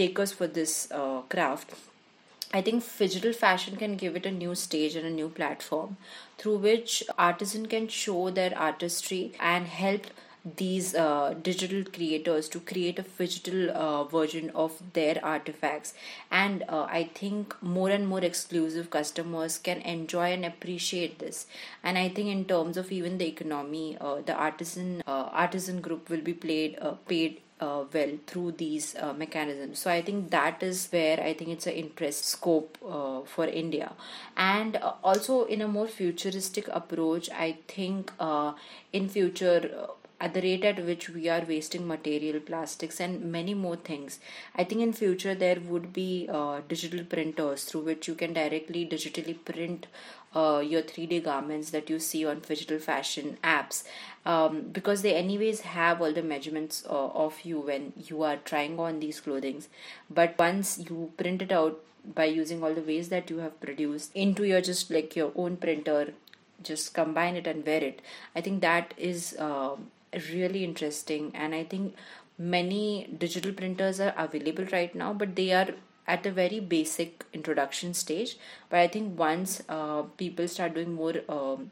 takers 0.01 0.33
for 0.41 0.47
this 0.59 0.75
uh, 0.93 1.21
craft 1.35 1.73
I 2.53 2.61
think 2.63 2.85
digital 2.99 3.33
fashion 3.33 3.77
can 3.77 3.95
give 3.95 4.17
it 4.17 4.27
a 4.27 4.31
new 4.33 4.55
stage 4.57 4.97
and 4.97 5.07
a 5.07 5.11
new 5.11 5.29
platform 5.29 5.97
through 6.37 6.57
which 6.65 7.05
artisan 7.17 7.67
can 7.67 7.87
show 7.87 8.31
their 8.39 8.57
artistry 8.59 9.21
and 9.39 9.69
help 9.69 10.09
these 10.57 10.95
uh, 10.95 11.35
digital 11.43 11.85
creators 11.85 12.49
to 12.49 12.61
create 12.61 12.99
a 12.99 13.05
digital 13.19 13.71
uh, 13.71 14.05
version 14.05 14.51
of 14.55 14.81
their 14.95 15.19
artifacts 15.23 15.93
and 16.31 16.65
uh, 16.69 16.87
i 16.89 17.03
think 17.15 17.55
more 17.63 17.91
and 17.91 18.09
more 18.09 18.25
exclusive 18.25 18.91
customers 18.91 19.59
can 19.59 19.81
enjoy 19.83 20.33
and 20.33 20.45
appreciate 20.45 21.19
this 21.19 21.47
and 21.83 21.99
i 21.99 22.09
think 22.09 22.29
in 22.29 22.45
terms 22.45 22.77
of 22.77 22.91
even 22.91 23.19
the 23.19 23.27
economy 23.27 23.99
uh, 24.01 24.17
the 24.25 24.33
artisan 24.33 25.03
uh, 25.07 25.29
artisan 25.33 25.81
group 25.81 26.09
will 26.09 26.23
be 26.23 26.33
played 26.33 26.79
uh, 26.81 26.93
paid 27.07 27.41
uh, 27.61 27.85
well 27.93 28.13
through 28.27 28.53
these 28.53 28.97
uh, 28.97 29.13
mechanisms. 29.13 29.79
So 29.79 29.91
I 29.91 30.01
think 30.01 30.31
that 30.31 30.63
is 30.63 30.89
where 30.91 31.21
I 31.21 31.35
think 31.35 31.51
it's 31.51 31.67
an 31.67 31.75
interest 31.75 32.25
scope 32.25 32.79
uh, 32.83 33.21
for 33.27 33.45
India, 33.45 33.93
and 34.35 34.79
also 35.05 35.45
in 35.45 35.61
a 35.61 35.69
more 35.69 35.87
futuristic 35.87 36.69
approach. 36.69 37.29
I 37.31 37.59
think 37.69 38.13
in 38.93 39.09
future. 39.11 39.89
Uh, 40.21 40.31
at 40.31 40.35
the 40.35 40.43
rate 40.43 40.65
at 40.65 40.85
which 40.85 41.09
we 41.09 41.29
are 41.29 41.45
wasting 41.49 41.87
material 41.87 42.41
plastics 42.41 43.01
and 43.01 43.33
many 43.33 43.55
more 43.55 43.77
things. 43.77 44.21
I 44.55 44.65
think 44.65 44.81
in 44.81 44.93
future 44.93 45.35
there 45.35 45.59
would 45.61 45.93
be 45.93 46.29
digital 46.69 47.05
printers 47.05 47.65
through 47.65 47.83
which 47.83 48.09
you 48.09 48.15
can 48.15 48.33
directly 48.33 48.87
digitally 48.87 49.37
print 49.45 49.87
uh, 50.35 50.63
your 50.65 50.83
3D 50.83 51.25
garments 51.25 51.71
that 51.71 51.91
you 51.91 51.99
see 51.99 52.25
on 52.25 52.41
digital 52.41 52.79
fashion 52.79 53.39
apps. 53.43 53.85
Um, 54.27 54.69
because 54.73 55.03
they 55.03 55.15
anyways 55.15 55.63
have 55.63 56.03
all 56.03 56.13
the 56.13 56.23
measurements 56.23 56.85
uh, 56.89 57.09
of 57.09 57.41
you 57.43 57.61
when 57.61 57.93
you 57.97 58.23
are 58.23 58.37
trying 58.37 58.79
on 58.79 59.01
these 59.01 59.21
clothings. 59.21 59.69
But 60.11 60.39
once 60.39 60.79
you 60.79 61.13
print 61.17 61.43
it 61.43 61.51
out 61.51 61.81
by 62.15 62.27
using 62.27 62.63
all 62.63 62.75
the 62.75 62.83
ways 62.83 63.09
that 63.09 63.31
you 63.31 63.39
have 63.39 63.59
produced 63.61 64.11
into 64.15 64.45
your 64.45 64.61
just 64.61 64.91
like 64.91 65.17
your 65.17 65.33
own 65.35 65.57
printer 65.57 66.13
just 66.63 66.93
combine 66.93 67.37
it 67.37 67.47
and 67.47 67.65
wear 67.65 67.83
it. 67.83 68.03
I 68.37 68.43
think 68.43 68.61
that 68.61 68.93
is 68.99 69.35
uh, 69.39 69.77
really 70.33 70.65
interesting 70.65 71.31
and 71.35 71.55
i 71.55 71.63
think 71.63 71.95
many 72.39 73.09
digital 73.19 73.53
printers 73.53 74.01
are 74.01 74.15
available 74.17 74.65
right 74.73 74.95
now 74.95 75.13
but 75.13 75.37
they 75.37 75.53
are 75.53 75.69
at 76.07 76.27
a 76.27 76.31
very 76.31 76.59
basic 76.61 77.25
introduction 77.33 77.95
stage. 77.95 78.37
But 78.69 78.81
i 78.81 78.89
think 78.89 79.19
once 79.19 79.63
uh, 79.69 80.03
people 80.23 80.49
start 80.49 80.75
doing 80.75 80.95
more 80.95 81.15
um, 81.29 81.71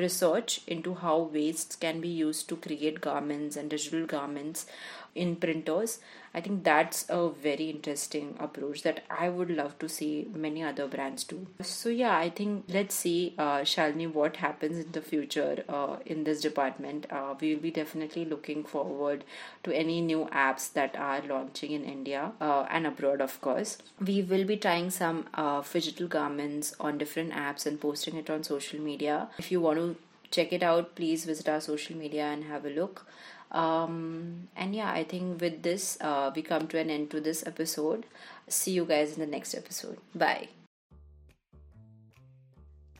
research 0.00 0.60
into 0.66 0.94
how 0.94 1.16
wastes 1.36 1.76
can 1.76 2.00
be 2.00 2.08
used 2.08 2.48
to 2.50 2.56
create 2.56 3.00
garments 3.00 3.56
and 3.56 3.70
digital 3.70 4.06
garments 4.06 4.66
in 5.14 5.36
printers 5.36 6.00
i 6.38 6.40
think 6.46 6.62
that's 6.68 7.04
a 7.18 7.20
very 7.44 7.68
interesting 7.74 8.26
approach 8.46 8.82
that 8.86 9.02
i 9.24 9.28
would 9.28 9.50
love 9.60 9.76
to 9.82 9.88
see 9.88 10.10
many 10.46 10.62
other 10.62 10.86
brands 10.86 11.24
do. 11.24 11.38
So 11.60 11.88
yeah 11.88 12.16
i 12.16 12.30
think 12.30 12.64
let's 12.76 12.94
see 12.94 13.34
uh, 13.38 13.58
shalini 13.72 14.08
what 14.18 14.36
happens 14.44 14.78
in 14.84 14.92
the 14.92 15.02
future 15.02 15.64
uh, 15.68 15.96
in 16.06 16.24
this 16.24 16.40
department. 16.40 17.06
Uh, 17.10 17.34
we 17.40 17.54
will 17.54 17.62
be 17.62 17.70
definitely 17.70 18.24
looking 18.24 18.64
forward 18.64 19.24
to 19.64 19.76
any 19.82 20.00
new 20.00 20.24
apps 20.46 20.72
that 20.72 20.96
are 20.96 21.20
launching 21.28 21.72
in 21.78 21.84
india 21.84 22.32
uh, 22.40 22.66
and 22.70 22.86
abroad 22.86 23.20
of 23.20 23.40
course. 23.40 23.78
We 24.10 24.22
will 24.22 24.44
be 24.44 24.56
trying 24.56 24.90
some 24.90 25.24
uh, 25.34 25.62
digital 25.72 26.08
garments 26.18 26.74
on 26.80 26.98
different 26.98 27.32
apps 27.32 27.66
and 27.66 27.80
posting 27.80 28.16
it 28.16 28.30
on 28.30 28.44
social 28.44 28.80
media. 28.80 29.28
If 29.38 29.50
you 29.52 29.60
want 29.60 29.78
to 29.78 29.96
check 30.36 30.52
it 30.52 30.62
out 30.62 30.94
please 30.94 31.24
visit 31.24 31.48
our 31.48 31.60
social 31.60 31.96
media 31.96 32.24
and 32.24 32.44
have 32.44 32.64
a 32.70 32.70
look 32.70 33.06
um, 33.52 34.48
and 34.56 34.74
yeah 34.74 34.92
i 34.92 35.04
think 35.04 35.40
with 35.40 35.62
this 35.62 35.98
uh, 36.00 36.30
we 36.34 36.42
come 36.42 36.66
to 36.66 36.78
an 36.78 36.90
end 36.90 37.10
to 37.10 37.20
this 37.20 37.46
episode 37.46 38.06
see 38.48 38.72
you 38.72 38.84
guys 38.84 39.14
in 39.14 39.20
the 39.20 39.26
next 39.26 39.54
episode 39.54 39.98
bye 40.14 40.48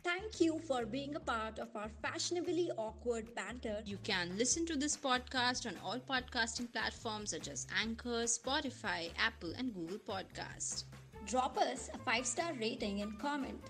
Thank 0.05 0.41
you 0.41 0.59
for 0.67 0.87
being 0.87 1.17
a 1.17 1.21
part 1.21 1.59
of 1.59 1.69
our 1.77 1.91
fashionably 2.01 2.71
awkward 2.79 3.35
banter. 3.35 3.83
You 3.85 3.99
can 4.05 4.31
listen 4.39 4.65
to 4.67 4.75
this 4.75 4.97
podcast 4.97 5.67
on 5.67 5.75
all 5.85 5.99
podcasting 5.99 6.73
platforms 6.73 7.31
such 7.31 7.47
as 7.47 7.67
Anchor, 7.79 8.25
Spotify, 8.25 9.11
Apple, 9.19 9.53
and 9.59 9.75
Google 9.75 9.99
Podcast. 9.99 10.85
Drop 11.27 11.59
us 11.59 11.91
a 11.93 11.99
five 11.99 12.25
star 12.25 12.55
rating 12.55 13.03
and 13.03 13.19
comment. 13.19 13.61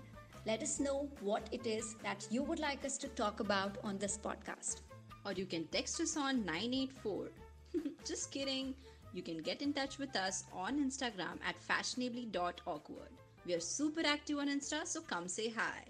Let 0.45 0.63
us 0.63 0.79
know 0.79 1.09
what 1.19 1.49
it 1.51 1.67
is 1.67 1.95
that 2.03 2.25
you 2.31 2.41
would 2.43 2.59
like 2.59 2.85
us 2.85 2.97
to 2.99 3.09
talk 3.09 3.41
about 3.41 3.77
on 3.83 3.97
this 3.97 4.17
podcast 4.17 4.77
or 5.25 5.33
you 5.33 5.45
can 5.45 5.65
text 5.67 5.99
us 6.01 6.17
on 6.17 6.45
984. 6.45 7.27
Just 8.05 8.31
kidding. 8.31 8.73
You 9.13 9.21
can 9.21 9.37
get 9.39 9.61
in 9.61 9.73
touch 9.73 9.97
with 9.97 10.15
us 10.15 10.43
on 10.53 10.79
Instagram 10.79 11.39
at 11.45 11.59
fashionably.awkward. 11.59 13.09
We 13.45 13.53
are 13.53 13.59
super 13.59 14.01
active 14.05 14.37
on 14.37 14.49
Insta, 14.49 14.85
so 14.85 15.01
come 15.01 15.27
say 15.27 15.49
hi. 15.49 15.85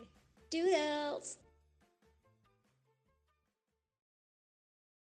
Doodles! 0.50 1.38